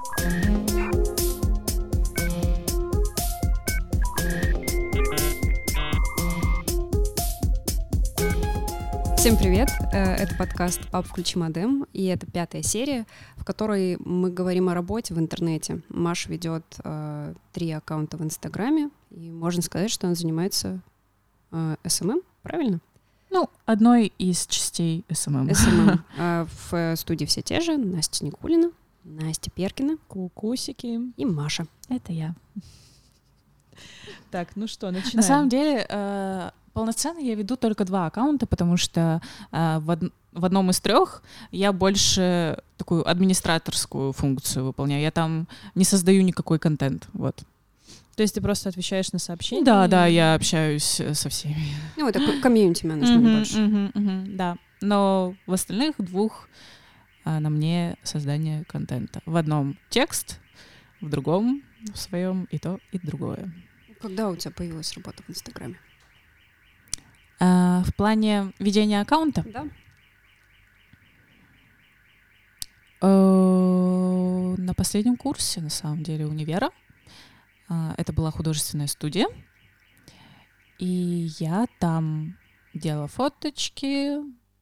Всем 0.00 0.16
привет! 9.36 9.68
Э, 9.92 10.14
это 10.14 10.34
подкаст 10.36 10.80
«Пап, 10.90 11.06
включи 11.06 11.38
модем», 11.38 11.84
и 11.92 12.06
это 12.06 12.26
пятая 12.26 12.62
серия, 12.62 13.04
в 13.36 13.44
которой 13.44 13.98
мы 13.98 14.30
говорим 14.30 14.70
о 14.70 14.74
работе 14.74 15.12
в 15.12 15.18
интернете. 15.18 15.82
Маша 15.90 16.30
ведет 16.30 16.64
э, 16.82 17.34
три 17.52 17.70
аккаунта 17.72 18.16
в 18.16 18.22
Инстаграме, 18.22 18.88
и 19.10 19.30
можно 19.30 19.60
сказать, 19.60 19.90
что 19.90 20.06
она 20.06 20.14
занимается 20.14 20.80
э, 21.52 21.76
СММ, 21.86 22.22
правильно? 22.42 22.80
Ну, 23.28 23.50
одной 23.66 24.14
из 24.16 24.46
частей 24.46 25.04
СММ. 25.12 25.54
СММ. 25.54 26.04
А 26.18 26.46
в 26.70 26.96
студии 26.96 27.26
все 27.26 27.42
те 27.42 27.60
же. 27.60 27.76
Настя 27.76 28.24
Никулина, 28.24 28.70
Настя 29.10 29.50
Перкина. 29.50 29.96
Кукусики. 30.08 30.98
И 31.16 31.24
Маша. 31.24 31.66
Это 31.88 32.12
я. 32.12 32.34
Так, 34.30 34.48
ну 34.56 34.66
что, 34.66 34.90
начинаем. 34.90 35.16
На 35.16 35.22
самом 35.22 35.48
деле, 35.48 35.86
э, 35.88 36.50
полноценно 36.72 37.18
я 37.18 37.34
веду 37.34 37.56
только 37.56 37.84
два 37.84 38.06
аккаунта, 38.06 38.46
потому 38.46 38.76
что 38.76 39.20
э, 39.52 39.78
в, 39.80 39.90
од- 39.90 40.12
в 40.32 40.44
одном 40.44 40.70
из 40.70 40.80
трех 40.80 41.22
я 41.50 41.72
больше 41.72 42.58
такую 42.76 43.08
администраторскую 43.08 44.12
функцию 44.12 44.64
выполняю. 44.66 45.02
Я 45.02 45.10
там 45.10 45.48
не 45.74 45.84
создаю 45.84 46.22
никакой 46.22 46.58
контент. 46.58 47.08
Вот. 47.12 47.42
То 48.16 48.22
есть 48.22 48.34
ты 48.34 48.40
просто 48.40 48.68
отвечаешь 48.68 49.12
на 49.12 49.18
сообщения? 49.18 49.64
Да, 49.64 49.88
да, 49.88 50.06
я 50.06 50.34
общаюсь 50.34 51.00
э, 51.00 51.14
со 51.14 51.28
всеми. 51.28 51.56
Ну, 51.96 52.06
это 52.08 52.20
комьюнити 52.40 52.84
менеджмент 52.86 53.24
больше. 53.24 53.92
Да. 54.36 54.56
Но 54.82 55.34
в 55.46 55.52
остальных 55.52 55.94
двух 55.98 56.48
а, 57.24 57.40
на 57.40 57.50
мне 57.50 57.96
создание 58.02 58.64
контента. 58.64 59.22
В 59.26 59.36
одном 59.36 59.78
текст, 59.88 60.40
в 61.00 61.08
другом 61.08 61.62
в 61.92 61.96
своем 61.96 62.44
и 62.50 62.58
то, 62.58 62.78
и 62.92 62.98
другое. 62.98 63.52
Когда 64.00 64.28
у 64.28 64.36
тебя 64.36 64.50
появилась 64.50 64.92
работа 64.94 65.22
в 65.22 65.30
Инстаграме? 65.30 65.76
А, 67.38 67.82
в 67.84 67.94
плане 67.94 68.52
ведения 68.58 69.00
аккаунта 69.00 69.42
Да. 69.50 69.66
э, 73.02 73.06
на 74.58 74.74
последнем 74.74 75.16
курсе, 75.16 75.60
на 75.60 75.70
самом 75.70 76.02
деле, 76.02 76.26
универа. 76.26 76.70
А, 77.68 77.94
Это 77.96 78.12
была 78.12 78.30
художественная 78.30 78.88
студия. 78.88 79.26
И 80.78 81.28
я 81.38 81.66
там 81.78 82.36
делала 82.74 83.06
фоточки, 83.08 84.16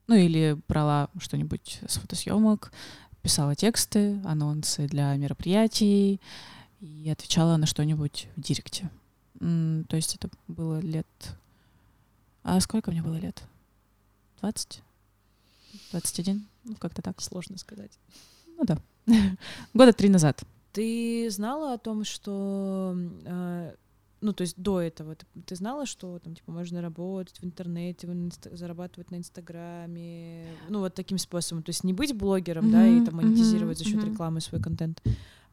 ну 0.09 0.15
или 0.15 0.57
брала 0.67 1.07
что-нибудь 1.19 1.81
с 1.87 1.99
фотосъемок, 1.99 2.71
писала 3.21 3.53
тексты, 3.53 4.19
анонсы 4.25 4.87
для 4.87 5.15
мероприятий 5.15 6.19
и 6.81 7.09
отвечала 7.11 7.57
на 7.57 7.67
что-нибудь 7.67 8.27
в 8.35 8.41
директе. 8.41 8.89
То 9.39 9.95
есть 9.95 10.15
это 10.15 10.29
было 10.47 10.79
лет... 10.79 11.05
А 12.41 12.59
сколько 12.59 12.89
мне 12.89 13.03
было 13.03 13.17
лет? 13.17 13.43
20? 14.41 14.81
21? 15.91 16.47
Ну, 16.63 16.75
как-то 16.75 17.03
так. 17.03 17.21
Сложно 17.21 17.59
сказать. 17.59 17.91
Ну 18.57 18.63
да. 18.65 18.79
Года 19.75 19.93
три 19.93 20.09
назад. 20.09 20.43
Ты 20.73 21.29
знала 21.29 21.73
о 21.73 21.77
том, 21.77 22.03
что... 22.03 22.95
э, 23.25 23.75
ну, 24.21 24.33
то 24.33 24.41
есть 24.41 24.57
до 24.57 24.81
этого 24.81 25.15
ты, 25.15 25.25
ты 25.45 25.55
знала, 25.55 25.85
что 25.85 26.19
там, 26.19 26.35
типа, 26.35 26.51
можно 26.51 26.81
работать 26.81 27.39
в 27.39 27.45
интернете, 27.45 28.07
в 28.07 28.11
инста- 28.11 28.55
зарабатывать 28.55 29.11
на 29.11 29.15
Инстаграме, 29.15 30.45
ну, 30.69 30.79
вот 30.79 30.93
таким 30.93 31.17
способом. 31.17 31.63
То 31.63 31.69
есть 31.69 31.83
не 31.83 31.93
быть 31.93 32.15
блогером, 32.15 32.71
да, 32.71 32.87
и 32.87 33.01
там 33.03 33.15
монетизировать 33.15 33.77
мгм, 33.79 33.83
за 33.83 33.89
счет 33.89 34.01
мгм. 34.03 34.11
рекламы 34.11 34.41
свой 34.41 34.61
контент, 34.61 35.01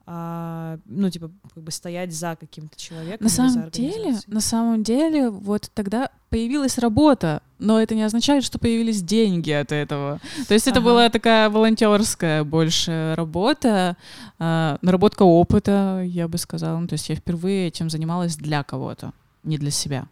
а, 0.08 0.78
ну, 0.84 1.10
типа, 1.10 1.32
как 1.52 1.64
бы 1.64 1.70
стоять 1.72 2.14
за 2.14 2.36
каким-то 2.36 2.78
человеком. 2.78 3.24
На 3.24 3.28
самом 3.28 3.70
деле, 3.70 4.16
на 4.28 4.40
самом 4.40 4.82
деле, 4.84 5.30
вот 5.30 5.68
тогда 5.74 6.10
появилась 6.30 6.78
работа, 6.78 7.42
но 7.58 7.80
это 7.80 7.96
не 7.96 8.02
означает, 8.02 8.44
что 8.44 8.60
появились 8.60 9.02
деньги 9.02 9.50
от 9.50 9.72
этого. 9.72 10.20
То 10.46 10.54
есть 10.54 10.68
это 10.68 10.78
Ага. 10.78 10.84
была 10.84 11.08
такая 11.08 11.50
волонтерская 11.50 12.44
больше 12.44 13.14
работа, 13.16 13.96
а, 14.38 14.78
наработка 14.80 15.24
опыта, 15.24 16.02
я 16.04 16.28
бы 16.28 16.38
сказала. 16.38 16.78
Ну, 16.78 16.86
то 16.86 16.92
есть 16.92 17.08
я 17.08 17.16
впервые 17.16 17.66
этим 17.66 17.90
занималась 17.90 18.36
для 18.36 18.62
кого-то, 18.62 19.12
не 19.42 19.58
для 19.58 19.72
себя. 19.72 20.06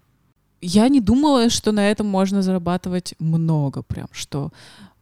Я 0.60 0.88
не 0.88 1.00
думала, 1.00 1.50
что 1.50 1.70
на 1.72 1.88
этом 1.88 2.08
можно 2.08 2.42
зарабатывать 2.42 3.14
много 3.20 3.82
прям, 3.82 4.08
что 4.10 4.50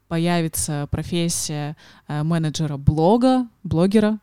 появится 0.09 0.87
профессия 0.91 1.77
э, 2.09 2.23
менеджера 2.23 2.77
блога, 2.77 3.47
блогера, 3.63 4.19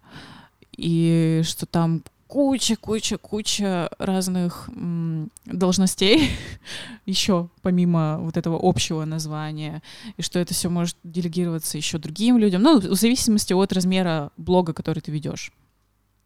и 0.80 1.42
что 1.44 1.66
там 1.66 2.04
куча, 2.30 2.76
куча, 2.76 3.18
куча 3.18 3.90
разных 3.98 4.70
м, 4.70 5.32
должностей 5.46 6.30
еще 7.08 7.50
помимо 7.64 8.20
вот 8.20 8.38
этого 8.38 8.60
общего 8.62 9.04
названия, 9.04 9.82
и 10.16 10.22
что 10.22 10.38
это 10.38 10.54
все 10.54 10.70
может 10.70 10.96
делегироваться 11.04 11.78
еще 11.78 11.98
другим 11.98 12.38
людям, 12.38 12.62
ну, 12.62 12.80
в 12.80 12.94
зависимости 12.94 13.54
от 13.54 13.74
размера 13.74 14.32
блога, 14.38 14.74
который 14.74 15.00
ты 15.00 15.12
ведешь. 15.12 15.52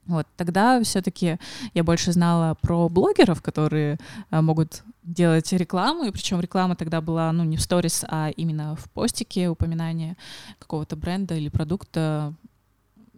Вот, 0.05 0.27
тогда 0.35 0.83
все-таки 0.83 1.37
я 1.73 1.83
больше 1.85 2.11
знала 2.11 2.57
про 2.61 2.89
блогеров, 2.89 3.41
которые 3.41 3.97
а, 4.29 4.41
могут 4.41 4.83
делать 5.03 5.53
рекламу, 5.53 6.03
и 6.03 6.11
причем 6.11 6.41
реклама 6.41 6.75
тогда 6.75 6.99
была, 6.99 7.31
ну, 7.31 7.45
не 7.45 7.55
в 7.55 7.61
сторис, 7.61 8.03
а 8.09 8.29
именно 8.35 8.75
в 8.75 8.89
постике 8.91 9.47
упоминание 9.47 10.17
какого-то 10.59 10.97
бренда 10.97 11.35
или 11.35 11.47
продукта 11.47 12.33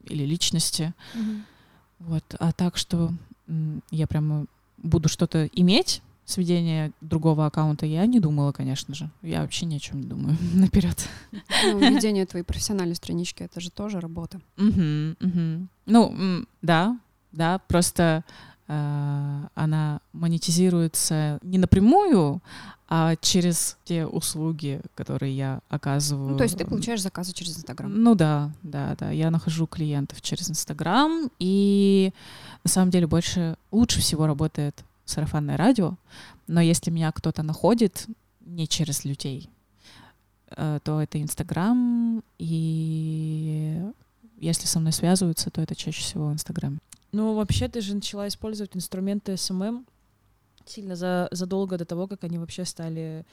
или 0.07 0.23
личности. 0.25 0.93
Мгм. 1.13 1.45
Вот, 1.99 2.23
а 2.39 2.51
так 2.51 2.77
что 2.77 3.13
я 3.91 4.07
прямо 4.07 4.45
буду 4.77 5.09
что-то 5.09 5.45
иметь 5.47 6.01
с 6.25 6.38
ведения 6.38 6.91
другого 7.01 7.45
аккаунта, 7.45 7.85
я 7.85 8.05
не 8.05 8.19
думала, 8.19 8.51
конечно 8.51 8.95
же. 8.95 9.09
Я 9.21 9.41
вообще 9.41 9.65
ни 9.65 9.75
о 9.75 9.79
чем 9.79 10.01
не 10.01 10.07
думаю 10.07 10.35
наперед. 10.53 11.07
Ну, 11.63 11.79
ведение 11.79 12.25
твоей 12.25 12.44
профессиональной 12.44 12.95
странички— 12.95 13.44
это 13.44 13.59
же 13.59 13.69
тоже 13.69 13.99
работа. 13.99 14.41
Мгм, 14.57 15.15
мгм. 15.19 15.69
Ну, 15.85 16.45
да, 16.61 16.99
да, 17.31 17.59
просто 17.67 18.23
она 18.67 19.99
монетизируется 20.11 21.39
не 21.43 21.57
напрямую, 21.57 22.41
а 22.87 23.15
через 23.15 23.77
те 23.83 24.05
услуги, 24.05 24.81
которые 24.93 25.35
я 25.35 25.59
оказываю. 25.69 26.31
Ну, 26.31 26.37
то 26.37 26.43
есть 26.43 26.57
ты 26.57 26.65
получаешь 26.65 27.01
заказы 27.01 27.33
через 27.33 27.57
Инстаграм. 27.57 27.91
Ну 27.91 28.13
да, 28.15 28.51
да, 28.61 28.95
да. 28.99 29.09
Я 29.11 29.31
нахожу 29.31 29.65
клиентов 29.65 30.21
через 30.21 30.49
Инстаграм, 30.49 31.29
и 31.39 32.11
на 32.63 32.69
самом 32.69 32.91
деле 32.91 33.07
больше, 33.07 33.57
лучше 33.71 34.01
всего 34.01 34.27
работает 34.27 34.83
сарафанное 35.05 35.57
радио, 35.57 35.95
но 36.47 36.61
если 36.61 36.91
меня 36.91 37.11
кто-то 37.11 37.43
находит 37.43 38.07
не 38.41 38.67
через 38.67 39.03
людей, 39.03 39.49
э, 40.55 40.79
то 40.83 41.01
это 41.01 41.21
Инстаграм, 41.21 42.23
и 42.37 43.81
если 44.37 44.67
со 44.67 44.79
мной 44.79 44.91
связываются, 44.91 45.49
то 45.49 45.61
это 45.61 45.75
чаще 45.75 46.01
всего 46.01 46.31
Инстаграм. 46.31 46.79
Ну, 47.11 47.35
вообще, 47.35 47.67
ты 47.67 47.81
же 47.81 47.95
начала 47.95 48.27
использовать 48.27 48.75
инструменты 48.75 49.38
СММ 49.38 49.85
сильно 50.66 50.95
за, 50.95 51.27
задолго 51.31 51.77
до 51.77 51.85
того, 51.85 52.07
как 52.07 52.23
они 52.23 52.38
вообще 52.39 52.66
стали 52.66 53.25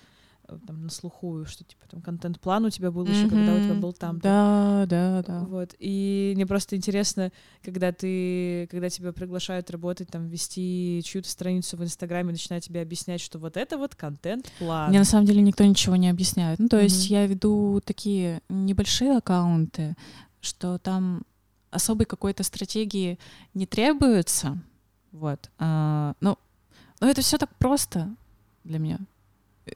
э, 0.49 0.59
там, 0.67 0.83
на 0.83 0.91
слуху, 0.91 1.45
что 1.47 1.65
типа 1.65 1.87
там 1.91 2.03
контент-план 2.03 2.67
у 2.67 2.71
тебя 2.71 2.91
был 2.91 3.09
еще, 3.09 3.29
когда 3.29 3.55
у 3.57 3.61
тебя 3.61 3.75
был 3.75 3.93
там. 3.93 4.19
Да, 4.19 4.85
да, 4.87 5.23
да. 5.27 5.41
Вот. 5.41 5.75
И 5.79 6.33
мне 6.35 6.47
просто 6.47 6.77
интересно, 6.77 7.33
когда 7.63 7.93
ты, 7.93 8.67
когда 8.71 8.91
тебя 8.91 9.13
приглашают 9.13 9.71
работать, 9.71 10.09
там, 10.09 10.29
вести 10.29 11.01
чью-то 11.05 11.29
страницу 11.29 11.77
в 11.77 11.83
Инстаграме, 11.83 12.33
начинают 12.33 12.65
тебе 12.65 12.83
объяснять, 12.83 13.21
что 13.21 13.39
вот 13.39 13.57
это 13.57 13.79
вот 13.79 13.95
контент-план. 13.95 14.91
Мне 14.91 14.99
на 14.99 15.05
самом 15.05 15.27
деле 15.27 15.41
никто 15.41 15.65
ничего 15.65 15.97
не 15.97 16.11
объясняет. 16.11 16.59
Ну, 16.59 16.69
то 16.69 16.81
есть 16.81 17.07
Мгм. 17.07 17.13
я 17.15 17.27
веду 17.27 17.81
такие 17.85 18.43
небольшие 18.49 19.17
аккаунты, 19.17 19.97
что 20.41 20.79
там 20.79 21.23
особой 21.73 22.07
какой-то 22.07 22.45
стратегии 22.45 23.19
не 23.55 23.67
требуется. 23.67 24.59
Вот. 25.11 25.51
А, 25.59 26.15
ну, 26.21 26.39
но 27.01 27.09
это 27.09 27.21
все 27.21 27.39
так 27.39 27.55
просто 27.57 28.15
для 28.65 28.79
меня. 28.79 28.99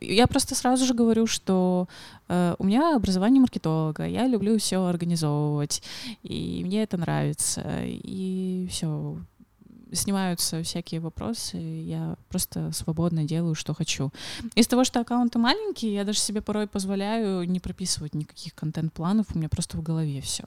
Я 0.01 0.27
просто 0.27 0.55
сразу 0.55 0.85
же 0.85 0.95
говорю, 0.95 1.27
что 1.27 1.89
э, 2.29 2.57
у 2.59 2.65
меня 2.65 2.97
образование 2.97 3.41
маркетолога, 3.41 4.07
я 4.07 4.27
люблю 4.27 4.59
все 4.59 4.85
организовывать, 4.85 5.83
и 6.25 6.63
мне 6.65 6.83
это 6.83 6.97
нравится, 6.97 7.63
и 7.85 8.67
все. 8.71 9.19
Снимаются 9.93 10.63
всякие 10.63 11.01
вопросы, 11.01 11.57
я 11.57 12.17
просто 12.29 12.73
свободно 12.73 13.25
делаю, 13.25 13.55
что 13.55 13.75
хочу. 13.75 14.11
Из 14.55 14.67
того, 14.67 14.85
что 14.85 15.01
аккаунты 15.01 15.39
маленькие, 15.39 15.95
я 15.95 16.05
даже 16.05 16.19
себе 16.19 16.41
порой 16.41 16.67
позволяю 16.67 17.49
не 17.49 17.61
прописывать 17.61 18.15
никаких 18.15 18.55
контент-планов, 18.55 19.27
у 19.35 19.39
меня 19.39 19.49
просто 19.49 19.77
в 19.77 19.83
голове 19.83 20.21
все. 20.21 20.45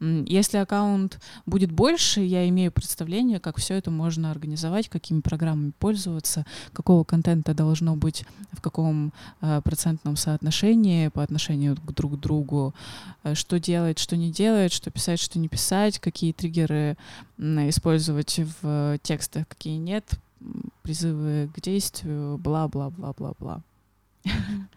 Если 0.00 0.56
аккаунт 0.56 1.20
будет 1.46 1.70
больше, 1.70 2.20
я 2.20 2.48
имею 2.48 2.72
представление, 2.72 3.38
как 3.40 3.58
все 3.58 3.74
это 3.74 3.90
можно 3.90 4.30
организовать, 4.30 4.88
какими 4.88 5.20
программами 5.20 5.72
пользоваться, 5.78 6.46
какого 6.72 7.04
контента 7.04 7.54
должно 7.54 7.96
быть 7.96 8.24
в 8.52 8.60
каком 8.60 9.12
э, 9.40 9.60
процентном 9.62 10.16
соотношении 10.16 11.08
по 11.08 11.22
отношению 11.22 11.76
к 11.76 11.92
друг 11.92 12.18
другу, 12.18 12.74
э, 13.22 13.34
что 13.34 13.58
делать, 13.58 13.98
что 13.98 14.16
не 14.16 14.30
делать, 14.30 14.72
что 14.72 14.90
писать, 14.90 15.20
что 15.20 15.38
не 15.38 15.48
писать, 15.48 15.98
какие 15.98 16.32
триггеры 16.32 16.96
использовать 17.40 18.40
в 18.62 18.98
текстах, 19.02 19.48
какие 19.48 19.76
нет, 19.76 20.18
призывы 20.82 21.50
к 21.54 21.60
действию, 21.60 22.38
бла-бла-бла-бла-бла. 22.38 23.62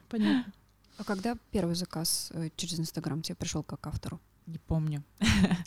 Понятно. 0.10 0.52
А 0.98 1.04
когда 1.04 1.36
первый 1.52 1.76
заказ 1.76 2.32
э, 2.34 2.50
через 2.56 2.80
Инстаграм 2.80 3.22
тебе 3.22 3.36
пришел 3.36 3.64
как 3.64 3.86
автору? 3.88 4.20
Не 4.46 4.60
помню. 4.60 5.04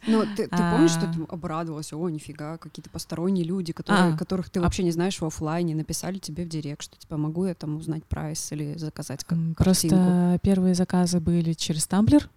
Ну, 0.08 0.22
ты, 0.36 0.46
ты 0.46 0.56
помнишь, 0.56 0.92
что 0.92 1.12
ты 1.12 1.20
обрадовалась? 1.28 1.92
О, 1.92 2.08
нифига, 2.08 2.58
какие-то 2.58 2.88
посторонние 2.90 3.44
люди, 3.44 3.72
которые, 3.72 4.14
а, 4.14 4.16
которых 4.16 4.50
ты 4.50 4.60
а... 4.60 4.62
вообще 4.62 4.84
не 4.84 4.92
знаешь 4.92 5.20
в 5.20 5.24
офлайне, 5.24 5.74
написали 5.74 6.18
тебе 6.18 6.44
в 6.44 6.48
директ, 6.48 6.82
что 6.82 6.96
типа 6.96 7.16
могу 7.16 7.46
я 7.46 7.54
там 7.54 7.76
узнать 7.76 8.04
прайс 8.04 8.52
или 8.52 8.78
заказать 8.78 9.24
как 9.24 9.36
Просто 9.56 9.88
картинку? 9.88 10.40
первые 10.44 10.74
заказы 10.76 11.18
были 11.18 11.54
через 11.54 11.88
Тамблер. 11.88 12.30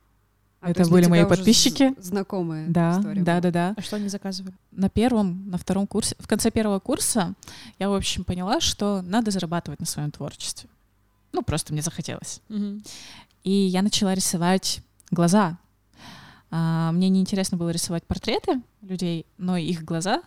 А, 0.62 0.72
это 0.72 0.90
были 0.90 1.08
мои 1.08 1.26
подписчики. 1.26 1.94
Знакомые. 2.00 2.68
Да, 2.68 2.98
история 3.00 3.22
да, 3.22 3.40
да, 3.40 3.52
да. 3.52 3.74
А 3.78 3.82
что 3.82 3.96
они 3.96 4.10
заказывали? 4.10 4.54
На 4.72 4.90
первом, 4.90 5.50
на 5.50 5.58
втором 5.58 5.88
курсе, 5.88 6.16
в 6.20 6.28
конце 6.28 6.52
первого 6.52 6.80
курса 6.80 7.34
я, 7.80 7.90
в 7.90 7.94
общем, 7.94 8.26
поняла, 8.26 8.60
что 8.60 9.02
надо 9.02 9.32
зарабатывать 9.32 9.80
на 9.80 9.86
своем 9.86 10.12
творчестве. 10.12 10.70
Ну, 11.32 11.44
просто 11.44 11.72
мне 11.72 11.82
захотелось. 11.82 12.42
Угу. 12.50 12.82
И 13.44 13.52
я 13.52 13.82
начала 13.82 14.14
рисовать 14.14 14.82
глаза. 15.12 15.58
А, 16.52 16.92
мне 16.92 17.10
неинтересно 17.10 17.58
было 17.58 17.70
рисовать 17.70 18.04
портреты 18.04 18.62
людей, 18.82 19.26
но 19.38 19.56
их 19.56 19.84
глаза 19.86 20.24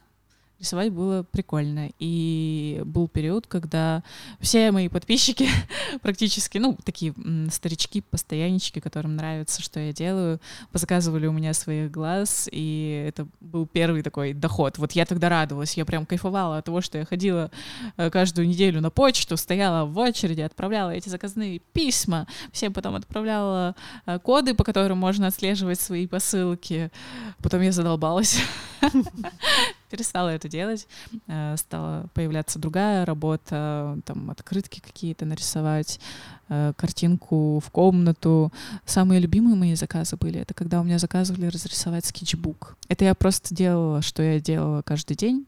рисовать 0.62 0.92
было 0.92 1.24
прикольно. 1.24 1.90
И 1.98 2.80
был 2.84 3.08
период, 3.08 3.46
когда 3.46 4.02
все 4.40 4.70
мои 4.70 4.88
подписчики 4.88 5.48
практически, 6.02 6.58
ну, 6.58 6.78
такие 6.84 7.14
старички, 7.50 8.00
постояннички, 8.00 8.80
которым 8.80 9.16
нравится, 9.16 9.60
что 9.60 9.80
я 9.80 9.92
делаю, 9.92 10.40
позаказывали 10.70 11.26
у 11.26 11.32
меня 11.32 11.52
своих 11.52 11.90
глаз, 11.90 12.48
и 12.50 13.04
это 13.08 13.26
был 13.40 13.66
первый 13.66 14.02
такой 14.02 14.32
доход. 14.32 14.78
Вот 14.78 14.92
я 14.92 15.04
тогда 15.04 15.28
радовалась, 15.28 15.76
я 15.76 15.84
прям 15.84 16.06
кайфовала 16.06 16.58
от 16.58 16.64
того, 16.64 16.80
что 16.80 16.98
я 16.98 17.04
ходила 17.04 17.50
э, 17.96 18.10
каждую 18.10 18.48
неделю 18.48 18.80
на 18.80 18.90
почту, 18.90 19.36
стояла 19.36 19.84
в 19.84 19.98
очереди, 19.98 20.40
отправляла 20.42 20.90
эти 20.90 21.08
заказные 21.08 21.58
письма, 21.58 22.28
всем 22.52 22.72
потом 22.72 22.94
отправляла 22.94 23.74
э, 24.06 24.18
коды, 24.20 24.54
по 24.54 24.62
которым 24.62 24.98
можно 24.98 25.26
отслеживать 25.26 25.80
свои 25.80 26.06
посылки. 26.06 26.90
Потом 27.42 27.62
я 27.62 27.72
задолбалась. 27.72 28.38
перестала 29.92 30.30
это 30.30 30.48
делать, 30.48 30.88
э, 31.28 31.54
стала 31.58 32.06
появляться 32.14 32.58
другая 32.58 33.04
работа, 33.04 33.98
там 34.06 34.30
открытки 34.30 34.80
какие-то 34.80 35.26
нарисовать, 35.26 36.00
э, 36.48 36.72
картинку 36.76 37.60
в 37.60 37.70
комнату. 37.70 38.50
Самые 38.86 39.20
любимые 39.20 39.54
мои 39.54 39.74
заказы 39.74 40.16
были, 40.16 40.40
это 40.40 40.54
когда 40.54 40.80
у 40.80 40.84
меня 40.84 40.98
заказывали 40.98 41.46
разрисовать 41.46 42.06
скетчбук. 42.06 42.76
Это 42.88 43.04
я 43.04 43.14
просто 43.14 43.54
делала, 43.54 44.00
что 44.00 44.22
я 44.22 44.40
делала 44.40 44.80
каждый 44.80 45.14
день, 45.14 45.46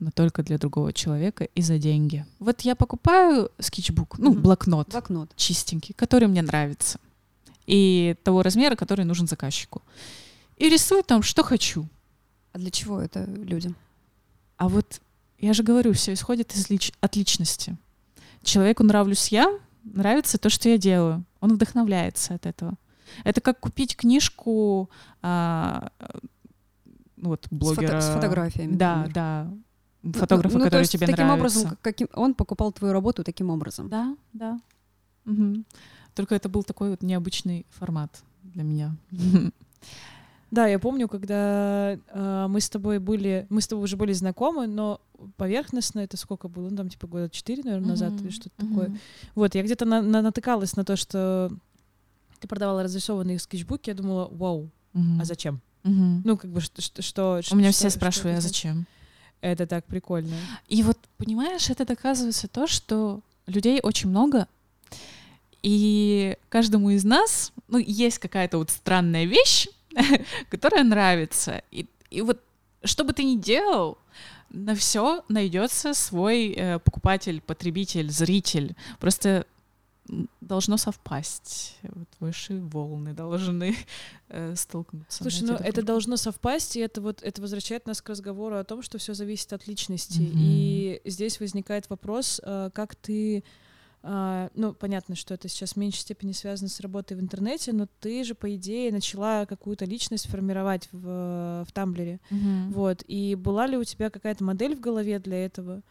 но 0.00 0.10
только 0.10 0.42
для 0.42 0.58
другого 0.58 0.92
человека 0.92 1.44
и 1.44 1.62
за 1.62 1.78
деньги. 1.78 2.26
Вот 2.40 2.62
я 2.62 2.74
покупаю 2.74 3.50
скетчбук, 3.60 4.18
ну, 4.18 4.34
mm-hmm. 4.34 4.40
блокнот, 4.40 4.88
блокнот 4.90 5.30
чистенький, 5.36 5.94
который 5.94 6.26
мне 6.26 6.42
нравится, 6.42 6.98
и 7.66 8.16
того 8.24 8.42
размера, 8.42 8.74
который 8.74 9.04
нужен 9.04 9.28
заказчику. 9.28 9.82
И 10.56 10.68
рисую 10.68 11.04
там, 11.04 11.22
что 11.22 11.44
хочу. 11.44 11.86
А 12.58 12.60
для 12.60 12.70
чего 12.70 13.00
это 13.00 13.24
людям? 13.24 13.76
А 14.56 14.68
вот 14.68 15.00
я 15.38 15.52
же 15.52 15.62
говорю, 15.62 15.92
все 15.92 16.12
исходит 16.12 16.54
из 16.54 16.68
лич... 16.68 16.92
от 17.00 17.14
личности. 17.14 17.76
Человеку 18.42 18.82
нравлюсь 18.82 19.28
я, 19.28 19.58
нравится 19.84 20.38
то, 20.38 20.50
что 20.50 20.68
я 20.68 20.78
делаю. 20.78 21.24
Он 21.40 21.54
вдохновляется 21.54 22.34
от 22.34 22.46
этого. 22.46 22.74
Это 23.22 23.40
как 23.40 23.60
купить 23.60 23.96
книжку 23.96 24.90
а, 25.22 25.92
вот 27.16 27.46
блогера. 27.50 28.00
С, 28.00 28.04
фото- 28.04 28.12
с 28.12 28.14
фотографиями. 28.14 28.76
Да, 28.76 28.96
например. 28.96 29.14
да. 29.14 29.52
Фотографа, 30.18 30.58
ну, 30.58 30.64
ну, 30.64 30.64
который 30.64 30.86
тебе 30.86 31.06
таким 31.06 31.26
нравится. 31.26 31.60
Образом, 31.60 31.78
каким, 31.82 32.08
он 32.14 32.34
покупал 32.34 32.72
твою 32.72 32.92
работу 32.92 33.22
таким 33.22 33.50
образом. 33.50 33.88
Да, 33.88 34.16
да. 34.32 34.60
Угу. 35.26 35.64
Только 36.14 36.34
это 36.34 36.48
был 36.48 36.64
такой 36.64 36.90
вот 36.90 37.02
необычный 37.02 37.66
формат 37.70 38.22
для 38.42 38.64
меня. 38.64 38.96
Да, 40.50 40.66
я 40.66 40.78
помню, 40.78 41.08
когда 41.08 41.92
э, 41.92 42.46
мы 42.48 42.60
с 42.60 42.70
тобой 42.70 42.98
были, 42.98 43.46
мы 43.50 43.60
с 43.60 43.68
тобой 43.68 43.84
уже 43.84 43.96
были 43.96 44.12
знакомы, 44.12 44.66
но 44.66 45.00
поверхностно 45.36 46.00
это 46.00 46.16
сколько 46.16 46.48
было? 46.48 46.70
Ну, 46.70 46.76
там, 46.76 46.88
типа, 46.88 47.06
года 47.06 47.28
четыре, 47.28 47.62
наверное, 47.62 47.86
mm-hmm. 47.86 47.90
назад 47.90 48.12
или 48.20 48.30
что-то 48.30 48.50
mm-hmm. 48.56 48.68
такое. 48.68 48.96
Вот, 49.34 49.54
я 49.54 49.62
где-то 49.62 49.84
на, 49.84 50.00
на, 50.00 50.22
натыкалась 50.22 50.74
на 50.76 50.84
то, 50.84 50.96
что 50.96 51.50
ты 52.40 52.48
продавала 52.48 52.82
разрисованные 52.82 53.38
скетчбуки, 53.38 53.90
я 53.90 53.94
думала, 53.94 54.28
вау, 54.30 54.70
mm-hmm. 54.94 55.20
а 55.20 55.24
зачем? 55.24 55.60
Mm-hmm. 55.84 56.20
Ну, 56.24 56.36
как 56.38 56.50
бы, 56.50 56.60
что... 56.60 57.02
что 57.02 57.40
У 57.50 57.56
меня 57.56 57.72
что, 57.72 57.80
все 57.80 57.90
спрашивают, 57.90 58.38
а 58.38 58.40
зачем? 58.40 58.86
Это 59.40 59.66
так 59.66 59.84
прикольно. 59.84 60.34
И 60.66 60.82
вот, 60.82 60.98
понимаешь, 61.18 61.68
это 61.68 61.84
доказывается 61.84 62.48
то, 62.48 62.66
что 62.66 63.20
людей 63.46 63.80
очень 63.82 64.08
много, 64.08 64.48
и 65.62 66.36
каждому 66.48 66.90
из 66.90 67.04
нас, 67.04 67.52
ну, 67.66 67.78
есть 67.78 68.18
какая-то 68.18 68.58
вот 68.58 68.70
странная 68.70 69.24
вещь, 69.24 69.68
которая 70.50 70.84
нравится. 70.84 71.62
И, 71.70 71.86
и 72.10 72.22
вот 72.22 72.40
что 72.84 73.04
бы 73.04 73.12
ты 73.12 73.24
ни 73.24 73.36
делал, 73.36 73.98
на 74.50 74.74
все 74.74 75.24
найдется 75.28 75.94
свой 75.94 76.52
э, 76.52 76.78
покупатель, 76.78 77.40
потребитель, 77.40 78.10
зритель. 78.10 78.76
Просто 78.98 79.46
должно 80.40 80.78
совпасть. 80.78 81.76
Вот 81.82 82.08
высшие 82.20 82.60
волны 82.60 83.12
должны 83.12 83.76
э, 84.28 84.54
столкнуться. 84.56 85.22
Слушай, 85.22 85.42
ну 85.42 85.54
это 85.54 85.82
должно 85.82 86.16
совпасть, 86.16 86.76
и 86.76 86.80
это 86.80 87.00
вот 87.00 87.22
это 87.22 87.42
возвращает 87.42 87.86
нас 87.86 88.00
к 88.00 88.08
разговору 88.08 88.56
о 88.56 88.64
том, 88.64 88.82
что 88.82 88.98
все 88.98 89.14
зависит 89.14 89.52
от 89.52 89.66
личности. 89.66 90.20
Mm-hmm. 90.20 90.32
И 90.34 91.02
здесь 91.04 91.40
возникает 91.40 91.90
вопрос, 91.90 92.40
э, 92.42 92.70
как 92.72 92.94
ты 92.94 93.44
ну, 94.02 94.74
понятно, 94.78 95.16
что 95.16 95.34
это 95.34 95.48
сейчас 95.48 95.72
в 95.72 95.76
меньшей 95.76 96.00
степени 96.00 96.32
связано 96.32 96.68
с 96.68 96.80
работой 96.80 97.16
в 97.16 97.20
интернете, 97.20 97.72
но 97.72 97.88
ты 98.00 98.22
же, 98.24 98.34
по 98.34 98.54
идее, 98.54 98.92
начала 98.92 99.44
какую-то 99.44 99.84
личность 99.84 100.28
формировать 100.28 100.88
в, 100.92 101.64
в 101.66 101.72
Тамблере. 101.72 102.20
Mm-hmm. 102.30 102.72
Вот. 102.72 103.02
И 103.08 103.34
была 103.34 103.66
ли 103.66 103.76
у 103.76 103.84
тебя 103.84 104.10
какая-то 104.10 104.44
модель 104.44 104.76
в 104.76 104.80
голове 104.80 105.18
для 105.18 105.44
этого? 105.44 105.82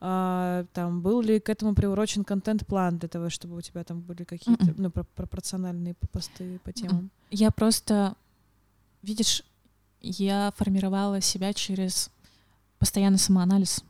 Uh, 0.00 0.66
там, 0.74 1.00
был 1.00 1.22
ли 1.22 1.40
к 1.40 1.48
этому 1.48 1.74
приурочен 1.74 2.24
контент-план 2.24 2.98
для 2.98 3.08
того, 3.08 3.30
чтобы 3.30 3.56
у 3.56 3.60
тебя 3.62 3.84
там 3.84 4.02
были 4.02 4.24
какие-то 4.24 4.66
mm-hmm. 4.66 4.74
ну, 4.76 4.90
про- 4.90 5.04
пропорциональные 5.04 5.94
посты 6.12 6.58
по 6.62 6.72
темам? 6.72 7.10
Я 7.30 7.50
просто, 7.50 8.14
видишь, 9.00 9.42
я 10.02 10.52
формировала 10.56 11.22
себя 11.22 11.54
через 11.54 12.10
постоянный 12.78 13.18
самоанализ. 13.18 13.82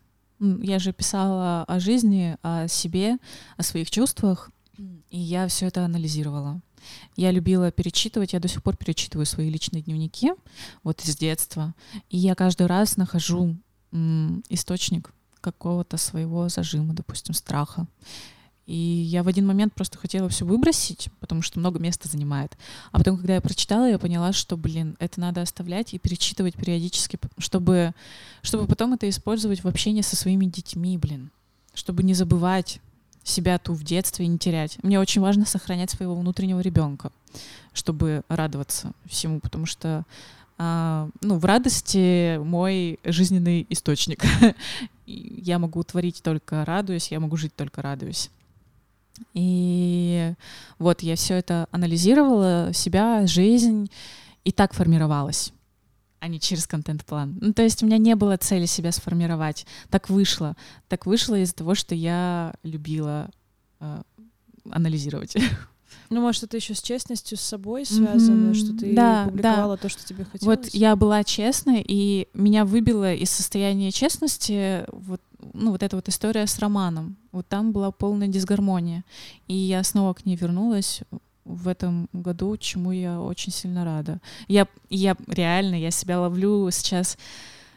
Я 0.62 0.78
же 0.78 0.92
писала 0.92 1.64
о 1.64 1.80
жизни, 1.80 2.36
о 2.42 2.68
себе, 2.68 3.18
о 3.56 3.62
своих 3.62 3.90
чувствах, 3.90 4.50
и 5.10 5.18
я 5.18 5.48
все 5.48 5.66
это 5.66 5.84
анализировала. 5.84 6.60
Я 7.16 7.30
любила 7.30 7.70
перечитывать, 7.70 8.32
я 8.34 8.40
до 8.40 8.48
сих 8.48 8.62
пор 8.62 8.76
перечитываю 8.76 9.26
свои 9.26 9.48
личные 9.48 9.82
дневники, 9.82 10.32
вот 10.82 11.02
из 11.04 11.16
детства, 11.16 11.74
и 12.10 12.18
я 12.18 12.34
каждый 12.34 12.66
раз 12.66 12.96
нахожу 12.96 13.56
источник 14.48 15.12
какого-то 15.40 15.96
своего 15.96 16.48
зажима, 16.48 16.94
допустим, 16.94 17.34
страха. 17.34 17.86
И 18.66 18.74
я 18.74 19.22
в 19.22 19.28
один 19.28 19.46
момент 19.46 19.74
просто 19.74 19.98
хотела 19.98 20.28
все 20.28 20.46
выбросить, 20.46 21.08
потому 21.20 21.42
что 21.42 21.58
много 21.58 21.78
места 21.78 22.08
занимает. 22.08 22.56
А 22.92 22.98
потом, 22.98 23.18
когда 23.18 23.34
я 23.34 23.40
прочитала, 23.40 23.88
я 23.88 23.98
поняла, 23.98 24.32
что, 24.32 24.56
блин, 24.56 24.96
это 24.98 25.20
надо 25.20 25.42
оставлять 25.42 25.92
и 25.92 25.98
перечитывать 25.98 26.54
периодически, 26.54 27.18
чтобы, 27.38 27.92
чтобы 28.42 28.66
потом 28.66 28.94
это 28.94 29.08
использовать 29.08 29.62
в 29.62 29.68
общении 29.68 30.02
со 30.02 30.16
своими 30.16 30.46
детьми, 30.46 30.96
блин. 30.96 31.30
Чтобы 31.74 32.02
не 32.02 32.14
забывать 32.14 32.80
себя 33.22 33.58
ту 33.58 33.74
в 33.74 33.84
детстве 33.84 34.26
и 34.26 34.28
не 34.28 34.38
терять. 34.38 34.82
Мне 34.82 35.00
очень 35.00 35.20
важно 35.20 35.44
сохранять 35.44 35.90
своего 35.90 36.14
внутреннего 36.14 36.60
ребенка, 36.60 37.10
чтобы 37.72 38.22
радоваться 38.28 38.92
всему, 39.06 39.40
потому 39.40 39.66
что 39.66 40.04
а, 40.56 41.08
ну, 41.20 41.38
в 41.38 41.44
радости 41.44 42.38
мой 42.38 42.98
жизненный 43.04 43.66
источник. 43.70 44.22
я 45.06 45.58
могу 45.58 45.82
творить 45.82 46.22
только 46.22 46.64
радуюсь, 46.64 47.10
я 47.10 47.20
могу 47.20 47.36
жить 47.36 47.54
только 47.56 47.82
радуюсь. 47.82 48.30
И 49.32 50.32
вот 50.78 51.02
я 51.02 51.16
все 51.16 51.34
это 51.34 51.68
анализировала, 51.70 52.70
себя, 52.72 53.26
жизнь, 53.26 53.90
и 54.44 54.52
так 54.52 54.74
формировалась. 54.74 55.52
а 56.20 56.28
не 56.28 56.40
через 56.40 56.66
контент-план. 56.66 57.36
Ну, 57.38 57.52
то 57.52 57.62
есть 57.62 57.82
у 57.82 57.86
меня 57.86 57.98
не 57.98 58.16
было 58.16 58.38
цели 58.38 58.64
себя 58.64 58.92
сформировать. 58.92 59.66
Так 59.90 60.08
вышло. 60.08 60.56
Так 60.88 61.04
вышло 61.04 61.38
из-за 61.38 61.54
того, 61.54 61.74
что 61.74 61.94
я 61.94 62.54
любила 62.62 63.30
э, 63.80 64.02
анализировать. 64.70 65.36
Ну, 66.10 66.20
может, 66.20 66.42
это 66.42 66.56
еще 66.56 66.74
с 66.74 66.82
честностью 66.82 67.38
с 67.38 67.40
собой 67.40 67.86
связано, 67.86 68.50
mm-hmm. 68.50 68.54
что 68.54 68.76
ты 68.76 68.94
да, 68.94 69.24
публиковала 69.24 69.76
да. 69.76 69.82
то, 69.82 69.88
что 69.88 70.04
тебе 70.04 70.24
хотелось. 70.24 70.44
Вот 70.44 70.74
я 70.74 70.96
была 70.96 71.24
честной, 71.24 71.84
и 71.86 72.28
меня 72.34 72.64
выбило 72.64 73.14
из 73.14 73.30
состояния 73.30 73.90
честности 73.90 74.84
вот, 74.92 75.20
ну, 75.52 75.70
вот 75.70 75.82
эта 75.82 75.96
вот 75.96 76.08
история 76.08 76.46
с 76.46 76.58
романом. 76.58 77.16
Вот 77.32 77.46
там 77.48 77.72
была 77.72 77.90
полная 77.90 78.28
дисгармония. 78.28 79.04
И 79.48 79.54
я 79.54 79.82
снова 79.82 80.14
к 80.14 80.24
ней 80.24 80.36
вернулась 80.36 81.02
в 81.44 81.68
этом 81.68 82.08
году, 82.12 82.56
чему 82.56 82.92
я 82.92 83.20
очень 83.20 83.52
сильно 83.52 83.84
рада. 83.84 84.20
Я, 84.48 84.66
я 84.88 85.16
реально, 85.28 85.74
я 85.74 85.90
себя 85.90 86.20
ловлю 86.20 86.70
сейчас 86.70 87.18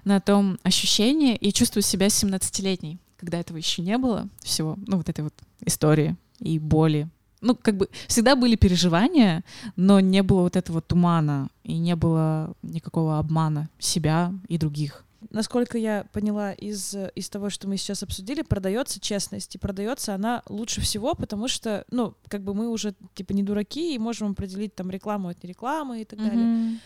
на 0.04 0.22
том 0.22 0.58
ощущении 0.64 1.36
и 1.36 1.52
чувствую 1.52 1.84
себя 1.84 2.08
17-летней, 2.08 2.98
когда 3.18 3.40
этого 3.40 3.58
еще 3.58 3.82
не 3.82 3.98
было 3.98 4.28
всего, 4.42 4.78
ну, 4.88 4.98
вот 4.98 5.10
этой 5.10 5.22
вот 5.22 5.34
истории 5.66 6.16
и 6.40 6.60
боли. 6.60 7.10
Ну, 7.42 7.56
как 7.56 7.78
бы 7.78 7.90
всегда 8.08 8.36
были 8.36 8.56
переживания, 8.56 9.44
но 9.76 10.00
не 10.00 10.24
было 10.24 10.42
вот 10.42 10.56
этого 10.56 10.82
тумана 10.82 11.50
и 11.64 11.78
не 11.78 11.96
было 11.96 12.54
никакого 12.64 13.20
обмана 13.20 13.70
себя 13.80 14.34
и 14.48 14.58
других 14.58 15.04
насколько 15.30 15.78
я 15.78 16.06
поняла 16.12 16.54
из, 16.54 16.96
из 17.16 17.30
того, 17.30 17.50
что 17.50 17.68
мы 17.68 17.78
сейчас 17.78 18.04
обсудили, 18.04 18.42
продается 18.42 19.00
честность. 19.00 19.56
И 19.56 19.58
продается 19.58 20.14
она 20.14 20.44
лучше 20.48 20.82
всего, 20.82 21.14
потому 21.14 21.48
что, 21.48 21.86
ну, 21.92 22.16
как 22.28 22.44
бы 22.44 22.54
мы 22.54 22.70
уже, 22.70 22.96
типа, 23.16 23.34
не 23.34 23.44
дураки 23.44 23.96
и 23.96 24.00
можем 24.00 24.32
определить 24.32 24.76
там 24.76 24.90
рекламу 24.90 25.30
от 25.30 25.44
нерекламы 25.44 26.02
и 26.02 26.06
так 26.06 26.20
mm-hmm. 26.20 26.30
далее. 26.30 26.80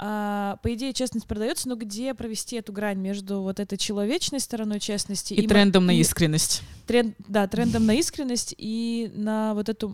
А, 0.00 0.58
по 0.62 0.72
идее, 0.74 0.92
честность 0.92 1.26
продается, 1.26 1.68
но 1.68 1.74
где 1.74 2.14
провести 2.14 2.56
эту 2.56 2.72
грань 2.72 2.98
между 2.98 3.42
вот 3.42 3.58
этой 3.58 3.76
человечной 3.76 4.38
стороной 4.38 4.78
честности 4.78 5.34
и, 5.34 5.42
и 5.42 5.46
трендом 5.46 5.86
на 5.86 5.90
искренность? 5.98 6.62
Тренд, 6.86 7.16
да, 7.26 7.48
трендом 7.48 7.84
на 7.84 7.94
искренность 7.94 8.54
и 8.56 9.10
на 9.14 9.54
вот 9.54 9.68
эту 9.68 9.88